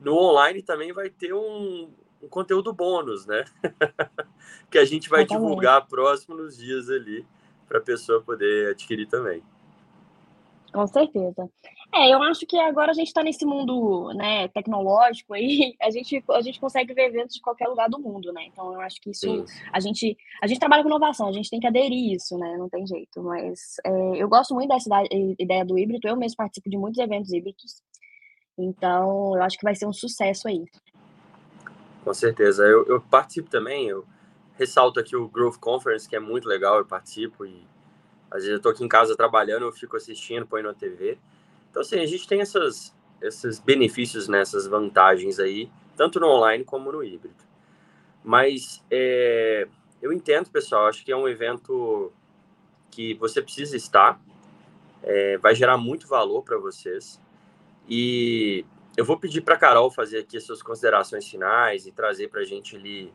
No 0.00 0.14
online 0.16 0.62
também 0.62 0.92
vai 0.92 1.08
ter 1.08 1.32
um, 1.32 1.90
um 2.22 2.28
conteúdo 2.28 2.72
bônus, 2.72 3.26
né? 3.26 3.44
que 4.70 4.78
a 4.78 4.84
gente 4.84 5.08
vai 5.08 5.24
divulgar 5.24 5.86
próximo 5.86 6.36
nos 6.36 6.56
dias 6.56 6.90
ali 6.90 7.26
para 7.66 7.78
a 7.78 7.82
pessoa 7.82 8.20
poder 8.20 8.72
adquirir 8.72 9.06
também. 9.06 9.42
Com 10.72 10.86
certeza. 10.86 11.50
É, 11.92 12.14
eu 12.14 12.22
acho 12.22 12.46
que 12.46 12.56
agora 12.58 12.92
a 12.92 12.94
gente 12.94 13.08
está 13.08 13.22
nesse 13.22 13.44
mundo, 13.44 14.12
né, 14.14 14.46
tecnológico 14.48 15.34
aí, 15.34 15.74
a 15.82 15.90
gente, 15.90 16.22
a 16.30 16.40
gente 16.40 16.60
consegue 16.60 16.94
ver 16.94 17.06
eventos 17.06 17.34
de 17.34 17.42
qualquer 17.42 17.66
lugar 17.66 17.88
do 17.88 17.98
mundo, 17.98 18.32
né? 18.32 18.44
Então 18.46 18.72
eu 18.72 18.80
acho 18.80 19.00
que 19.00 19.10
isso 19.10 19.26
Sim. 19.26 19.44
a 19.72 19.80
gente 19.80 20.16
a 20.40 20.46
gente 20.46 20.60
trabalha 20.60 20.82
com 20.82 20.88
inovação, 20.88 21.28
a 21.28 21.32
gente 21.32 21.50
tem 21.50 21.58
que 21.58 21.66
aderir 21.66 22.14
isso, 22.14 22.38
né? 22.38 22.56
Não 22.56 22.68
tem 22.68 22.86
jeito. 22.86 23.22
Mas 23.22 23.76
é, 23.84 24.22
eu 24.22 24.28
gosto 24.28 24.54
muito 24.54 24.68
dessa 24.68 24.88
ideia 25.38 25.64
do 25.64 25.78
híbrido, 25.78 26.06
eu 26.06 26.16
mesmo 26.16 26.36
participo 26.36 26.70
de 26.70 26.78
muitos 26.78 27.00
eventos 27.00 27.32
híbridos. 27.32 27.82
Então 28.56 29.36
eu 29.36 29.42
acho 29.42 29.58
que 29.58 29.64
vai 29.64 29.74
ser 29.74 29.86
um 29.86 29.92
sucesso 29.92 30.46
aí. 30.46 30.64
Com 32.04 32.14
certeza. 32.14 32.62
Eu, 32.64 32.86
eu 32.86 33.00
participo 33.00 33.50
também, 33.50 33.88
eu 33.88 34.06
ressalto 34.54 35.00
aqui 35.00 35.16
o 35.16 35.28
Growth 35.28 35.58
Conference, 35.58 36.08
que 36.08 36.14
é 36.14 36.20
muito 36.20 36.46
legal, 36.46 36.78
eu 36.78 36.86
participo 36.86 37.44
e 37.44 37.66
às 38.30 38.42
vezes 38.42 38.50
eu 38.50 38.60
tô 38.60 38.68
aqui 38.68 38.84
em 38.84 38.88
casa 38.88 39.16
trabalhando, 39.16 39.64
eu 39.64 39.72
fico 39.72 39.96
assistindo, 39.96 40.46
põe 40.46 40.62
na 40.62 40.72
TV. 40.72 41.18
Então, 41.70 41.82
assim, 41.82 41.98
a 41.98 42.06
gente 42.06 42.26
tem 42.26 42.40
essas, 42.40 42.94
esses 43.20 43.58
benefícios, 43.58 44.28
nessas 44.28 44.64
né, 44.64 44.70
vantagens 44.70 45.38
aí, 45.38 45.70
tanto 45.96 46.20
no 46.20 46.28
online 46.28 46.64
como 46.64 46.92
no 46.92 47.02
híbrido. 47.02 47.42
Mas 48.22 48.84
é, 48.90 49.66
eu 50.00 50.12
entendo, 50.12 50.50
pessoal, 50.50 50.86
acho 50.86 51.04
que 51.04 51.12
é 51.12 51.16
um 51.16 51.28
evento 51.28 52.12
que 52.90 53.14
você 53.14 53.40
precisa 53.40 53.76
estar, 53.76 54.20
é, 55.02 55.38
vai 55.38 55.54
gerar 55.54 55.76
muito 55.76 56.06
valor 56.06 56.42
para 56.42 56.58
vocês. 56.58 57.20
E 57.88 58.64
eu 58.96 59.04
vou 59.04 59.18
pedir 59.18 59.40
para 59.40 59.56
Carol 59.56 59.90
fazer 59.90 60.18
aqui 60.18 60.36
as 60.36 60.44
suas 60.44 60.62
considerações 60.62 61.26
finais 61.26 61.86
e 61.86 61.92
trazer 61.92 62.28
para 62.28 62.40
a 62.40 62.44
gente 62.44 62.76
ali 62.76 63.12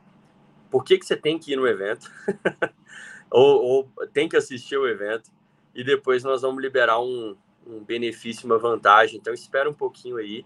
por 0.69 0.83
que, 0.83 0.97
que 0.97 1.05
você 1.05 1.15
tem 1.15 1.37
que 1.37 1.53
ir 1.53 1.55
no 1.55 1.67
evento. 1.67 2.11
ou, 3.35 3.61
ou 3.61 4.07
tem 4.13 4.29
que 4.29 4.37
assistir 4.37 4.77
o 4.77 4.87
evento 4.87 5.29
e 5.73 5.83
depois 5.83 6.23
nós 6.23 6.41
vamos 6.41 6.61
liberar 6.61 7.01
um, 7.01 7.35
um 7.67 7.83
benefício, 7.83 8.45
uma 8.45 8.57
vantagem. 8.57 9.19
Então 9.19 9.33
espera 9.33 9.69
um 9.69 9.73
pouquinho 9.73 10.15
aí 10.15 10.45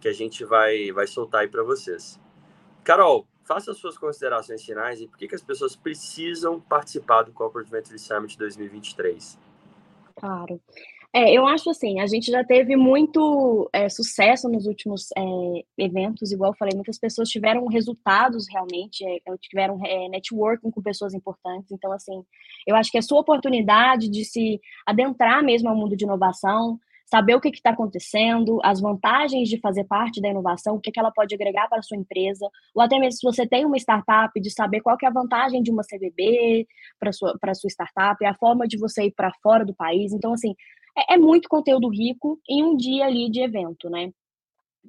que 0.00 0.08
a 0.08 0.12
gente 0.14 0.42
vai 0.42 0.90
vai 0.92 1.06
soltar 1.06 1.42
aí 1.42 1.48
para 1.48 1.62
vocês. 1.62 2.18
Carol, 2.82 3.26
faça 3.44 3.70
as 3.70 3.76
suas 3.76 3.98
considerações 3.98 4.64
finais 4.64 5.00
e 5.02 5.06
por 5.06 5.18
que, 5.18 5.28
que 5.28 5.34
as 5.34 5.42
pessoas 5.42 5.76
precisam 5.76 6.58
participar 6.58 7.22
do 7.22 7.32
Corporate 7.32 7.70
Venture 7.70 7.98
Summit 7.98 8.38
2023. 8.38 9.38
Claro. 10.16 10.58
É, 11.14 11.30
eu 11.30 11.46
acho 11.46 11.68
assim, 11.68 12.00
a 12.00 12.06
gente 12.06 12.30
já 12.30 12.42
teve 12.42 12.74
muito 12.74 13.68
é, 13.70 13.86
sucesso 13.90 14.48
nos 14.48 14.66
últimos 14.66 15.10
é, 15.14 15.22
eventos, 15.76 16.32
igual 16.32 16.52
eu 16.52 16.56
falei, 16.56 16.74
muitas 16.74 16.98
pessoas 16.98 17.28
tiveram 17.28 17.66
resultados 17.66 18.46
realmente, 18.50 19.04
é, 19.04 19.18
tiveram 19.42 19.78
é, 19.84 20.08
networking 20.08 20.70
com 20.70 20.80
pessoas 20.80 21.12
importantes, 21.12 21.70
então 21.70 21.92
assim, 21.92 22.24
eu 22.66 22.74
acho 22.74 22.90
que 22.90 22.96
é 22.96 23.02
sua 23.02 23.20
oportunidade 23.20 24.08
de 24.08 24.24
se 24.24 24.58
adentrar 24.86 25.44
mesmo 25.44 25.68
ao 25.68 25.76
mundo 25.76 25.94
de 25.94 26.04
inovação, 26.04 26.80
saber 27.04 27.34
o 27.34 27.40
que 27.42 27.50
está 27.50 27.70
acontecendo, 27.70 28.58
as 28.64 28.80
vantagens 28.80 29.50
de 29.50 29.60
fazer 29.60 29.84
parte 29.84 30.18
da 30.18 30.30
inovação, 30.30 30.76
o 30.76 30.80
que, 30.80 30.90
que 30.90 30.98
ela 30.98 31.10
pode 31.10 31.34
agregar 31.34 31.68
para 31.68 31.80
a 31.80 31.82
sua 31.82 31.98
empresa, 31.98 32.48
ou 32.74 32.82
até 32.82 32.98
mesmo 32.98 33.18
se 33.18 33.22
você 33.22 33.46
tem 33.46 33.66
uma 33.66 33.76
startup, 33.76 34.40
de 34.40 34.50
saber 34.50 34.80
qual 34.80 34.96
que 34.96 35.04
é 35.04 35.10
a 35.10 35.12
vantagem 35.12 35.62
de 35.62 35.70
uma 35.70 35.82
CVB 35.82 36.66
para 36.98 37.10
a 37.10 37.12
sua, 37.12 37.38
sua 37.54 37.68
startup, 37.68 38.24
a 38.24 38.34
forma 38.34 38.66
de 38.66 38.78
você 38.78 39.04
ir 39.04 39.12
para 39.12 39.30
fora 39.42 39.62
do 39.62 39.74
país. 39.74 40.14
Então, 40.14 40.32
assim, 40.32 40.54
é, 40.96 41.14
é 41.14 41.18
muito 41.18 41.48
conteúdo 41.48 41.88
rico 41.88 42.40
em 42.48 42.62
um 42.62 42.76
dia 42.76 43.06
ali 43.06 43.30
de 43.30 43.40
evento, 43.40 43.88
né? 43.88 44.12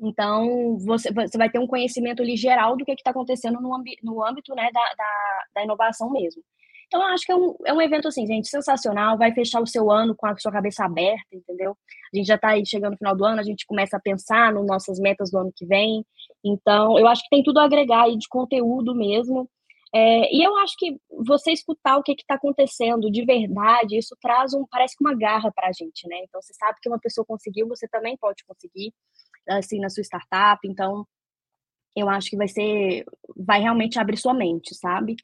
Então, 0.01 0.77
você, 0.79 1.11
você 1.11 1.37
vai 1.37 1.49
ter 1.49 1.59
um 1.59 1.67
conhecimento 1.67 2.21
ali 2.21 2.35
geral 2.35 2.75
do 2.75 2.83
que 2.83 2.91
está 2.91 3.11
acontecendo 3.11 3.61
no, 3.61 3.83
no 4.01 4.25
âmbito 4.25 4.55
né, 4.55 4.69
da, 4.73 4.93
da, 4.95 5.43
da, 5.55 5.63
inovação 5.63 6.09
mesmo. 6.09 6.41
Então, 6.87 7.01
eu 7.01 7.07
acho 7.07 7.25
que 7.25 7.31
é 7.31 7.35
um, 7.35 7.55
é 7.65 7.73
um 7.73 7.81
evento, 7.81 8.07
assim, 8.07 8.25
gente, 8.25 8.47
sensacional, 8.47 9.17
vai 9.17 9.31
fechar 9.33 9.61
o 9.61 9.67
seu 9.67 9.91
ano 9.91 10.15
com 10.15 10.27
a 10.27 10.37
sua 10.37 10.51
cabeça 10.51 10.83
aberta, 10.83 11.25
entendeu? 11.31 11.75
A 12.13 12.17
gente 12.17 12.27
já 12.27 12.35
está 12.35 12.49
aí 12.49 12.65
chegando 12.65 12.91
no 12.91 12.97
final 12.97 13.15
do 13.15 13.25
ano, 13.25 13.39
a 13.39 13.43
gente 13.43 13.65
começa 13.65 13.97
a 13.97 13.99
pensar 13.99 14.53
nas 14.53 14.65
nossas 14.65 14.99
metas 14.99 15.31
do 15.31 15.37
ano 15.37 15.53
que 15.55 15.65
vem. 15.65 16.05
Então, 16.43 16.97
eu 16.99 17.07
acho 17.07 17.23
que 17.23 17.29
tem 17.29 17.43
tudo 17.43 17.59
a 17.59 17.65
agregar 17.65 18.03
aí 18.03 18.17
de 18.17 18.27
conteúdo 18.27 18.95
mesmo. 18.95 19.49
É, 19.95 20.35
e 20.35 20.43
eu 20.43 20.57
acho 20.57 20.75
que 20.77 20.97
você 21.25 21.51
escutar 21.51 21.97
o 21.97 22.03
que 22.03 22.13
está 22.13 22.33
acontecendo 22.35 23.11
de 23.11 23.23
verdade, 23.23 23.97
isso 23.97 24.17
traz 24.19 24.53
um, 24.53 24.65
parece 24.65 24.97
que 24.97 25.03
uma 25.03 25.15
garra 25.15 25.51
para 25.51 25.67
a 25.67 25.71
gente, 25.71 26.07
né? 26.07 26.17
Então, 26.23 26.41
você 26.41 26.53
sabe 26.53 26.79
que 26.81 26.89
uma 26.89 26.99
pessoa 26.99 27.23
conseguiu, 27.25 27.67
você 27.67 27.87
também 27.87 28.17
pode 28.17 28.43
conseguir, 28.45 28.91
assim, 29.47 29.79
na 29.79 29.89
sua 29.89 30.01
startup. 30.03 30.59
Então, 30.67 31.05
eu 31.95 32.09
acho 32.09 32.29
que 32.29 32.37
vai 32.37 32.47
ser, 32.47 33.05
vai 33.37 33.61
realmente 33.61 33.99
abrir 33.99 34.17
sua 34.17 34.33
mente, 34.33 34.75
sabe? 34.75 35.15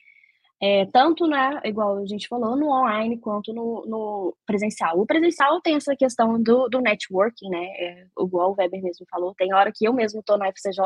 É, 0.62 0.86
tanto, 0.88 1.26
né, 1.26 1.62
igual 1.64 1.98
a 2.00 2.06
gente 2.06 2.28
falou, 2.28 2.58
no 2.58 2.70
online 2.70 3.18
quanto 3.18 3.54
no, 3.54 3.86
no 3.88 4.38
presencial. 4.46 5.00
O 5.00 5.06
presencial 5.06 5.62
tem 5.62 5.76
essa 5.76 5.96
questão 5.96 6.42
do, 6.42 6.68
do 6.68 6.82
networking, 6.82 7.48
né, 7.50 7.64
é, 7.78 8.08
igual 8.20 8.52
o 8.52 8.56
Weber 8.58 8.84
mesmo 8.84 9.06
falou, 9.10 9.34
tem 9.36 9.54
hora 9.54 9.72
que 9.74 9.86
eu 9.88 9.94
mesmo 9.94 10.22
tô 10.22 10.36
na 10.36 10.48
FCJ 10.50 10.84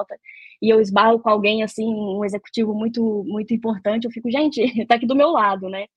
e 0.61 0.69
eu 0.69 0.79
esbarro 0.79 1.19
com 1.19 1.27
alguém, 1.27 1.63
assim, 1.63 1.87
um 1.87 2.23
executivo 2.23 2.71
muito, 2.75 3.23
muito 3.25 3.51
importante, 3.51 4.05
eu 4.05 4.11
fico, 4.11 4.29
gente, 4.29 4.61
tá 4.85 4.93
aqui 4.93 5.07
do 5.07 5.15
meu 5.15 5.31
lado, 5.31 5.67
né, 5.67 5.87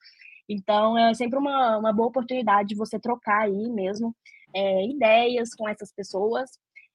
então 0.48 0.96
é 0.96 1.12
sempre 1.12 1.38
uma, 1.38 1.76
uma 1.76 1.92
boa 1.92 2.08
oportunidade 2.08 2.70
de 2.70 2.76
você 2.76 2.98
trocar 2.98 3.42
aí 3.42 3.68
mesmo 3.68 4.16
é, 4.54 4.86
ideias 4.86 5.50
com 5.54 5.68
essas 5.68 5.92
pessoas 5.92 6.48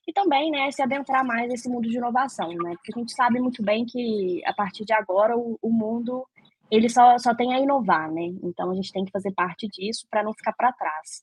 e 0.07 0.11
também, 0.11 0.49
né, 0.49 0.71
se 0.71 0.81
adentrar 0.81 1.23
mais 1.23 1.47
nesse 1.47 1.69
mundo 1.69 1.87
de 1.87 1.97
inovação, 1.97 2.49
né, 2.49 2.73
porque 2.73 2.91
a 2.95 2.99
gente 2.99 3.13
sabe 3.13 3.39
muito 3.39 3.61
bem 3.61 3.85
que 3.85 4.41
a 4.47 4.53
partir 4.53 4.83
de 4.83 4.93
agora 4.93 5.37
o, 5.37 5.59
o 5.61 5.69
mundo 5.69 6.25
ele 6.71 6.89
só, 6.89 7.17
só 7.17 7.35
tem 7.35 7.53
a 7.53 7.59
inovar, 7.59 8.09
né? 8.09 8.33
Então 8.41 8.71
a 8.71 8.75
gente 8.75 8.93
tem 8.93 9.03
que 9.03 9.11
fazer 9.11 9.33
parte 9.33 9.67
disso 9.67 10.07
para 10.09 10.23
não 10.23 10.33
ficar 10.33 10.53
para 10.53 10.71
trás. 10.71 11.21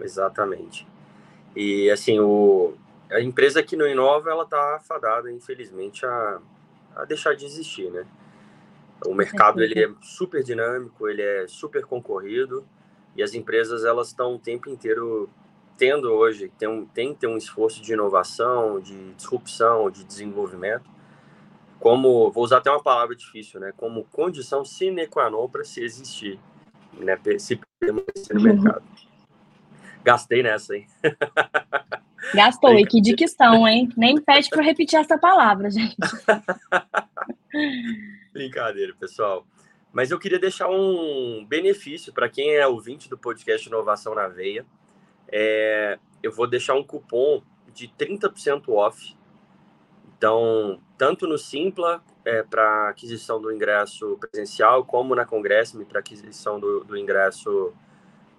Exatamente. 0.00 0.86
E 1.54 1.90
assim, 1.90 2.18
o, 2.18 2.74
a 3.10 3.20
empresa 3.20 3.62
que 3.62 3.76
não 3.76 3.86
inova, 3.86 4.30
ela 4.30 4.44
está 4.44 4.80
fadada, 4.88 5.30
infelizmente, 5.30 6.06
a, 6.06 6.40
a 6.96 7.04
deixar 7.04 7.36
de 7.36 7.44
existir, 7.44 7.90
né? 7.90 8.06
O 9.06 9.14
mercado 9.14 9.62
ele 9.62 9.82
é 9.82 9.90
super 10.00 10.42
dinâmico, 10.42 11.06
ele 11.06 11.22
é 11.22 11.46
super 11.46 11.84
concorrido 11.84 12.66
e 13.14 13.22
as 13.22 13.34
empresas 13.34 13.84
elas 13.84 14.08
estão 14.08 14.34
o 14.34 14.38
tempo 14.38 14.70
inteiro 14.70 15.28
tendo 15.76 16.10
hoje 16.10 16.52
tem, 16.58 16.68
um, 16.68 16.84
tem 16.84 17.14
que 17.14 17.20
ter 17.20 17.26
um 17.26 17.38
esforço 17.38 17.80
de 17.80 17.94
inovação, 17.94 18.78
de 18.78 19.14
disrupção, 19.14 19.90
de 19.90 20.04
desenvolvimento 20.04 20.88
como, 21.80 22.30
vou 22.30 22.44
usar 22.44 22.58
até 22.58 22.70
uma 22.70 22.82
palavra 22.82 23.16
difícil, 23.16 23.58
né? 23.58 23.72
Como 23.76 24.04
condição 24.04 24.64
sine 24.64 25.06
qua 25.06 25.28
non 25.28 25.48
para 25.48 25.64
se 25.64 25.82
existir, 25.82 26.38
né? 26.92 27.18
Se 27.38 27.60
permanecer 27.78 28.36
no 28.36 28.42
mercado. 28.42 28.82
Gastei 30.04 30.42
nessa, 30.42 30.76
hein? 30.76 30.86
Gastou, 32.34 32.74
e 32.74 32.86
que 32.86 33.00
dicção, 33.00 33.66
hein? 33.66 33.88
Nem 33.96 34.20
pede 34.20 34.48
para 34.50 34.62
repetir 34.62 34.98
essa 34.98 35.18
palavra, 35.18 35.70
gente. 35.70 35.96
Brincadeira, 38.32 38.94
pessoal. 38.94 39.46
Mas 39.92 40.10
eu 40.10 40.18
queria 40.18 40.38
deixar 40.38 40.68
um 40.68 41.44
benefício 41.48 42.12
para 42.12 42.28
quem 42.28 42.54
é 42.54 42.66
ouvinte 42.66 43.08
do 43.08 43.18
podcast 43.18 43.66
Inovação 43.66 44.14
na 44.14 44.28
Veia. 44.28 44.64
É, 45.32 45.98
eu 46.22 46.30
vou 46.30 46.46
deixar 46.46 46.74
um 46.74 46.84
cupom 46.84 47.42
de 47.74 47.88
30% 47.88 48.68
off 48.68 49.16
então, 50.20 50.78
tanto 51.00 51.26
no 51.26 51.38
Simpla, 51.38 52.04
é, 52.26 52.42
para 52.42 52.90
aquisição 52.90 53.40
do 53.40 53.50
ingresso 53.50 54.18
presencial, 54.18 54.84
como 54.84 55.14
na 55.14 55.24
Congresso 55.24 55.82
para 55.86 56.00
aquisição 56.00 56.60
do, 56.60 56.84
do, 56.84 56.94
ingresso 56.94 57.72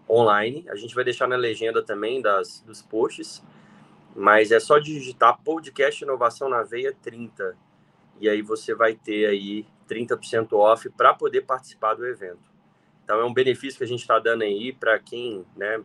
online. 0.07 0.63
A 0.69 0.75
gente 0.75 0.93
vai 0.93 1.03
deixar 1.03 1.27
na 1.27 1.35
legenda 1.35 1.81
também 1.81 2.21
das, 2.21 2.61
dos 2.61 2.79
posts, 2.79 3.43
mas 4.15 4.51
é 4.51 4.59
só 4.59 4.77
digitar 4.77 5.41
podcast 5.41 6.03
Inovação 6.03 6.49
na 6.49 6.61
Veia 6.61 6.95
30, 7.01 7.57
e 8.19 8.29
aí 8.29 8.43
você 8.43 8.75
vai 8.75 8.93
ter 8.93 9.25
aí 9.25 9.65
30% 9.89 10.53
off 10.53 10.87
para 10.91 11.15
poder 11.15 11.41
participar 11.41 11.95
do 11.95 12.05
evento. 12.05 12.47
Então, 13.03 13.19
é 13.19 13.25
um 13.25 13.33
benefício 13.33 13.79
que 13.79 13.85
a 13.85 13.87
gente 13.87 14.01
está 14.01 14.19
dando 14.19 14.43
aí 14.43 14.71
para 14.71 14.99
quem 14.99 15.43
né, 15.57 15.83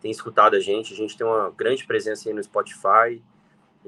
tem 0.00 0.10
escutado 0.10 0.56
a 0.56 0.60
gente. 0.60 0.94
A 0.94 0.96
gente 0.96 1.18
tem 1.18 1.26
uma 1.26 1.50
grande 1.50 1.86
presença 1.86 2.30
aí 2.30 2.34
no 2.34 2.42
Spotify, 2.42 3.22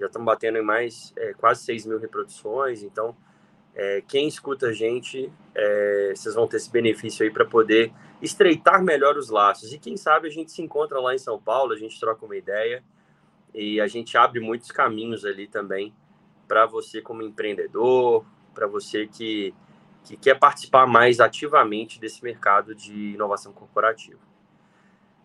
já 0.00 0.06
estamos 0.06 0.26
batendo 0.26 0.58
em 0.58 0.62
mais 0.62 1.12
é, 1.16 1.34
quase 1.34 1.62
6 1.64 1.86
mil 1.86 1.98
reproduções. 1.98 2.82
Então, 2.82 3.14
é, 3.74 4.02
quem 4.08 4.26
escuta 4.26 4.68
a 4.68 4.72
gente, 4.72 5.30
é, 5.54 6.12
vocês 6.16 6.34
vão 6.34 6.48
ter 6.48 6.56
esse 6.56 6.70
benefício 6.70 7.22
aí 7.22 7.30
para 7.30 7.44
poder 7.44 7.92
estreitar 8.20 8.82
melhor 8.82 9.16
os 9.16 9.28
laços. 9.28 9.72
E 9.72 9.78
quem 9.78 9.96
sabe 9.96 10.26
a 10.26 10.30
gente 10.30 10.50
se 10.50 10.62
encontra 10.62 10.98
lá 10.98 11.14
em 11.14 11.18
São 11.18 11.40
Paulo, 11.40 11.72
a 11.72 11.76
gente 11.76 12.00
troca 12.00 12.24
uma 12.24 12.36
ideia 12.36 12.82
e 13.54 13.80
a 13.80 13.86
gente 13.86 14.16
abre 14.16 14.40
muitos 14.40 14.70
caminhos 14.70 15.24
ali 15.24 15.46
também 15.46 15.94
para 16.48 16.66
você 16.66 17.00
como 17.00 17.22
empreendedor, 17.22 18.24
para 18.54 18.66
você 18.66 19.06
que, 19.06 19.54
que 20.04 20.16
quer 20.16 20.38
participar 20.38 20.86
mais 20.86 21.20
ativamente 21.20 22.00
desse 22.00 22.24
mercado 22.24 22.74
de 22.74 23.12
inovação 23.12 23.52
corporativa. 23.52 24.18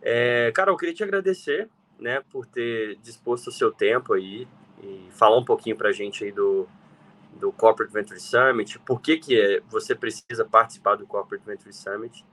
É, 0.00 0.52
cara, 0.54 0.70
eu 0.70 0.76
queria 0.76 0.94
te 0.94 1.02
agradecer 1.02 1.68
né, 1.98 2.22
por 2.30 2.46
ter 2.46 2.96
disposto 3.02 3.48
o 3.48 3.52
seu 3.52 3.72
tempo 3.72 4.12
aí, 4.12 4.46
e 4.82 5.08
falar 5.10 5.38
um 5.38 5.44
pouquinho 5.44 5.76
para 5.76 5.88
a 5.88 5.92
gente 5.92 6.24
aí 6.24 6.32
do, 6.32 6.68
do 7.32 7.52
Corporate 7.52 7.92
Venture 7.92 8.20
Summit, 8.20 8.78
por 8.80 9.00
que, 9.00 9.18
que 9.18 9.40
é, 9.40 9.60
você 9.68 9.94
precisa 9.94 10.44
participar 10.44 10.96
do 10.96 11.06
Corporate 11.06 11.44
Venture 11.44 11.72
Summit. 11.72 12.24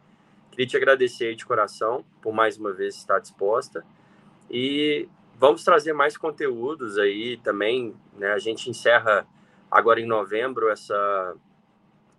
Queria 0.51 0.67
te 0.67 0.77
agradecer 0.77 1.35
de 1.35 1.45
coração 1.45 2.05
por 2.21 2.33
mais 2.33 2.57
uma 2.57 2.71
vez 2.71 2.95
estar 2.95 3.19
disposta 3.19 3.83
e 4.49 5.07
vamos 5.35 5.63
trazer 5.63 5.93
mais 5.93 6.15
conteúdos 6.15 6.97
aí 6.97 7.37
também, 7.37 7.95
né? 8.13 8.31
A 8.33 8.39
gente 8.39 8.69
encerra 8.69 9.27
agora 9.69 9.99
em 9.99 10.05
novembro 10.05 10.69
essa 10.69 11.35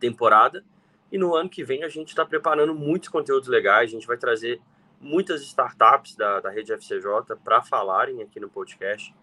temporada 0.00 0.64
e 1.12 1.16
no 1.16 1.34
ano 1.34 1.48
que 1.48 1.62
vem 1.62 1.84
a 1.84 1.88
gente 1.88 2.08
está 2.08 2.26
preparando 2.26 2.74
muitos 2.74 3.08
conteúdos 3.08 3.48
legais, 3.48 3.90
a 3.90 3.92
gente 3.92 4.06
vai 4.06 4.16
trazer 4.16 4.60
muitas 5.00 5.42
startups 5.42 6.16
da, 6.16 6.40
da 6.40 6.50
rede 6.50 6.72
FCJ 6.72 7.36
para 7.44 7.62
falarem 7.62 8.20
aqui 8.20 8.40
no 8.40 8.48
podcast 8.48 9.14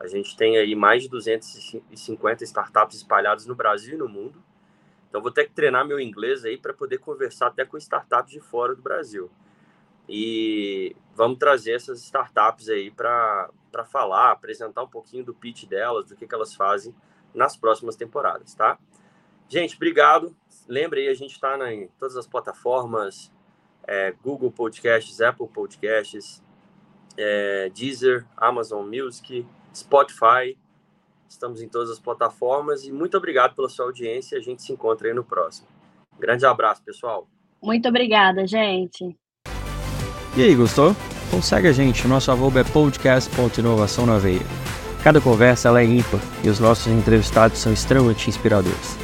a 0.00 0.06
gente 0.06 0.34
tem 0.34 0.56
aí 0.56 0.74
mais 0.74 1.02
de 1.02 1.10
250 1.10 2.42
startups 2.44 2.96
espalhadas 2.96 3.44
no 3.44 3.54
Brasil 3.54 3.94
e 3.94 3.98
no 3.98 4.08
mundo. 4.08 4.42
Então, 5.08 5.20
vou 5.20 5.30
ter 5.30 5.44
que 5.44 5.52
treinar 5.52 5.86
meu 5.86 6.00
inglês 6.00 6.44
aí 6.44 6.56
para 6.56 6.72
poder 6.72 6.98
conversar 6.98 7.48
até 7.48 7.66
com 7.66 7.76
startups 7.76 8.32
de 8.32 8.40
fora 8.40 8.74
do 8.74 8.80
Brasil. 8.80 9.30
E 10.08 10.96
vamos 11.14 11.38
trazer 11.38 11.72
essas 11.72 12.00
startups 12.02 12.70
aí 12.70 12.90
para 12.90 13.50
falar, 13.90 14.30
apresentar 14.30 14.82
um 14.82 14.88
pouquinho 14.88 15.22
do 15.22 15.34
pitch 15.34 15.66
delas, 15.66 16.06
do 16.06 16.16
que, 16.16 16.26
que 16.26 16.34
elas 16.34 16.54
fazem 16.54 16.94
nas 17.34 17.56
próximas 17.56 17.94
temporadas, 17.94 18.54
tá? 18.54 18.78
Gente, 19.48 19.76
obrigado. 19.76 20.34
Lembre 20.66 21.00
aí, 21.00 21.08
a 21.08 21.14
gente 21.14 21.32
está 21.32 21.72
em 21.72 21.88
todas 21.98 22.16
as 22.16 22.26
plataformas, 22.26 23.30
é, 23.86 24.12
Google 24.22 24.50
Podcasts, 24.50 25.20
Apple 25.20 25.48
Podcasts, 25.48 26.42
é, 27.16 27.68
Deezer, 27.68 28.26
Amazon 28.36 28.86
Music, 28.86 29.46
Spotify. 29.74 30.56
Estamos 31.28 31.62
em 31.62 31.68
todas 31.68 31.90
as 31.90 31.98
plataformas 31.98 32.84
e 32.84 32.92
muito 32.92 33.16
obrigado 33.16 33.54
pela 33.54 33.68
sua 33.68 33.86
audiência. 33.86 34.38
A 34.38 34.40
gente 34.40 34.62
se 34.62 34.72
encontra 34.72 35.08
aí 35.08 35.14
no 35.14 35.24
próximo. 35.24 35.68
Grande 36.18 36.44
abraço, 36.44 36.82
pessoal. 36.82 37.28
Muito 37.62 37.88
obrigada, 37.88 38.46
gente. 38.46 39.16
E 40.36 40.42
aí, 40.42 40.54
gostou? 40.54 40.94
Então 41.28 41.40
segue 41.40 41.68
a 41.68 41.72
gente, 41.72 42.08
nosso 42.08 42.30
arroba 42.32 42.60
é 42.60 42.64
podcast.inovação 42.64 44.04
na 44.04 44.18
veia. 44.18 44.40
Cada 45.04 45.20
conversa 45.20 45.68
ela 45.68 45.80
é 45.80 45.84
ímpar 45.84 46.20
e 46.42 46.48
os 46.48 46.58
nossos 46.58 46.88
entrevistados 46.88 47.58
são 47.58 47.72
extremamente 47.72 48.28
inspiradores. 48.28 48.98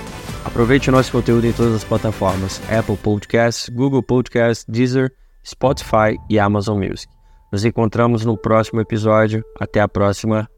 Aproveite 0.44 0.88
o 0.88 0.92
nosso 0.92 1.12
conteúdo 1.12 1.46
em 1.46 1.52
todas 1.52 1.74
as 1.74 1.84
plataformas: 1.84 2.60
Apple 2.70 2.96
Podcasts, 2.96 3.68
Google 3.68 4.02
Podcasts, 4.02 4.64
Deezer, 4.68 5.12
Spotify 5.44 6.16
e 6.28 6.38
Amazon 6.38 6.78
Music. 6.78 7.06
Nos 7.52 7.64
encontramos 7.64 8.24
no 8.24 8.36
próximo 8.36 8.80
episódio. 8.80 9.44
Até 9.60 9.80
a 9.80 9.88
próxima. 9.88 10.48